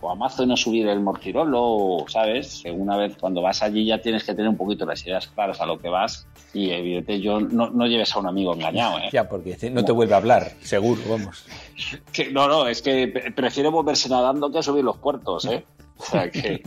[0.00, 2.60] O a Mazo y no subir el Mortirolo, ¿sabes?
[2.62, 5.60] Que una vez cuando vas allí ya tienes que tener un poquito las ideas claras
[5.60, 9.08] a lo que vas y evidentemente yo no, no lleves a un amigo engañado, ¿eh?
[9.12, 11.44] Ya, porque no te vuelve a hablar, seguro, vamos.
[12.12, 15.64] Que, no, no, es que prefiero volverse nadando que subir los puertos, ¿eh?
[15.96, 16.62] O sea que...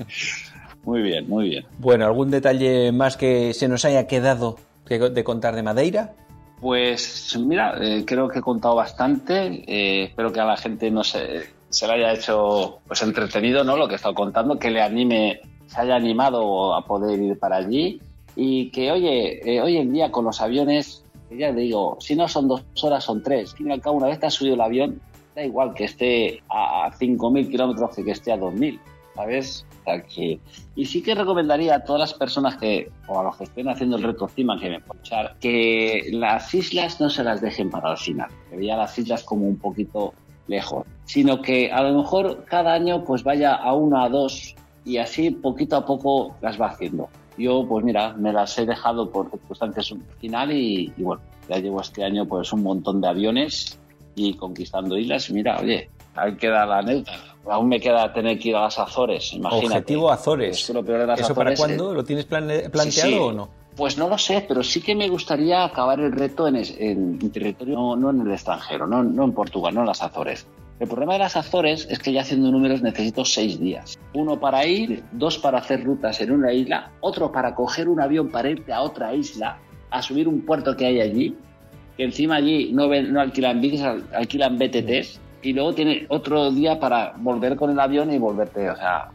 [0.88, 1.66] Muy bien, muy bien.
[1.80, 4.56] Bueno, ¿algún detalle más que se nos haya quedado
[4.88, 6.14] de contar de Madeira?
[6.62, 9.66] Pues mira, eh, creo que he contado bastante.
[9.68, 13.76] Eh, espero que a la gente no se, se le haya hecho pues entretenido, ¿no?
[13.76, 17.58] Lo que he estado contando, que le anime, se haya animado a poder ir para
[17.58, 18.00] allí
[18.38, 22.48] y que oye, eh, hoy en día con los aviones, ya digo, si no son
[22.48, 23.52] dos horas son tres.
[23.52, 25.02] Al fin y al cabo, una vez te has subido el avión,
[25.36, 28.80] da igual que esté a 5.000 kilómetros que que esté a 2.000,
[29.18, 29.66] ¿sabes?
[30.76, 33.96] y sí que recomendaría a todas las personas que, o a los que estén haciendo
[33.96, 37.98] el reto encima que me escuchar, que las islas no se las dejen para el
[37.98, 40.14] final, que vean las islas como un poquito
[40.48, 44.98] lejos, sino que a lo mejor cada año pues vaya a una a dos y
[44.98, 47.10] así poquito a poco las va haciendo.
[47.38, 51.80] Yo pues mira, me las he dejado por circunstancias final y, y bueno, ya llevo
[51.80, 53.80] este año pues un montón de aviones
[54.16, 55.30] y conquistando islas.
[55.32, 59.34] Mira, oye, ahí queda la anécdota aún me queda tener que ir a las Azores,
[59.34, 59.68] imagínate.
[59.68, 60.70] Objetivo Azores.
[60.70, 61.94] ¿Eso para cuándo?
[61.94, 63.50] ¿Lo tienes planteado o no?
[63.76, 67.96] Pues no lo sé, pero sí que me gustaría acabar el reto en, en, territorio,
[67.96, 70.48] no, en el extranjero, no, no en Portugal, no en las Azores.
[70.80, 74.00] El problema de las Azores es que ya haciendo números necesito seis días.
[74.14, 78.30] Uno para ir, dos para hacer rutas en una isla, otro para coger un avión
[78.30, 79.60] para irte a otra isla,
[79.92, 81.36] a subir un puerto que hay allí,
[81.98, 87.14] que encima allí no, no alquilan bicis, alquilan BTTs y luego tiene otro día para
[87.18, 88.70] volver con el avión y volverte.
[88.70, 89.10] O sea,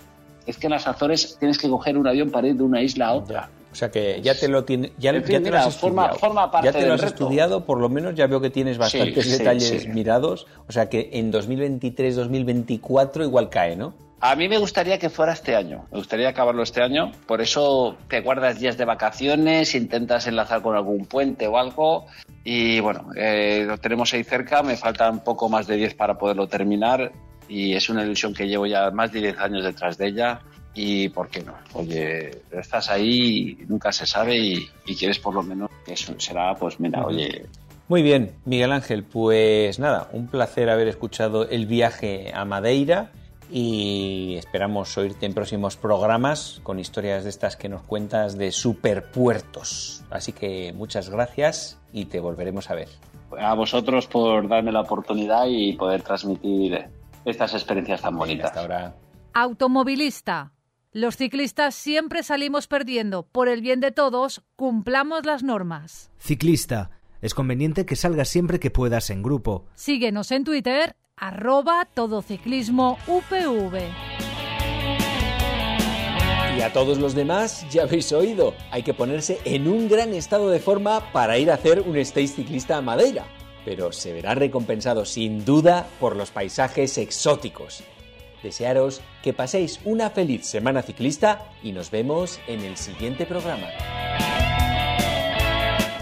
[0.46, 3.08] es que en las Azores tienes que coger un avión para ir de una isla
[3.08, 3.50] a otra.
[3.72, 6.18] O sea que ya te lo tiene, ya, te lo has estudiado.
[6.62, 10.46] ya te lo has estudiado, por lo menos ya veo que tienes bastantes detalles mirados.
[10.68, 13.94] O sea que en 2023, 2024 igual cae, ¿no?
[14.24, 15.86] A mí me gustaría que fuera este año.
[15.90, 17.10] Me gustaría acabarlo este año.
[17.26, 22.06] Por eso te guardas días de vacaciones, intentas enlazar con algún puente o algo.
[22.44, 24.62] Y bueno, eh, lo tenemos ahí cerca.
[24.62, 27.10] Me faltan poco más de 10 para poderlo terminar.
[27.48, 30.40] Y es una ilusión que llevo ya más de 10 años detrás de ella.
[30.72, 31.54] Y por qué no.
[31.72, 36.78] Oye, estás ahí, nunca se sabe y, quieres por lo menos que eso será, pues
[36.78, 37.44] mira, oye,
[37.88, 43.10] muy bien, Miguel Ángel, pues nada, un placer haber escuchado el viaje a Madeira
[43.52, 50.04] y esperamos oírte en próximos programas con historias de estas que nos cuentas de superpuertos.
[50.10, 52.88] Así que muchas gracias y te volveremos a ver.
[53.38, 56.86] A vosotros por darme la oportunidad y poder transmitir
[57.26, 58.46] estas experiencias tan bonitas.
[58.46, 58.94] Hasta ahora.
[59.34, 60.52] Automovilista.
[60.92, 63.24] Los ciclistas siempre salimos perdiendo.
[63.24, 66.10] Por el bien de todos, cumplamos las normas.
[66.18, 66.90] Ciclista.
[67.20, 69.66] Es conveniente que salgas siempre que puedas en grupo.
[69.74, 73.78] Síguenos en Twitter arroba todociclismo UPV.
[76.56, 80.50] Y a todos los demás ya habéis oído, hay que ponerse en un gran estado
[80.50, 83.24] de forma para ir a hacer un stage ciclista a Madeira.
[83.64, 87.84] pero se verá recompensado sin duda por los paisajes exóticos.
[88.42, 93.68] Desearos que paséis una feliz semana ciclista y nos vemos en el siguiente programa.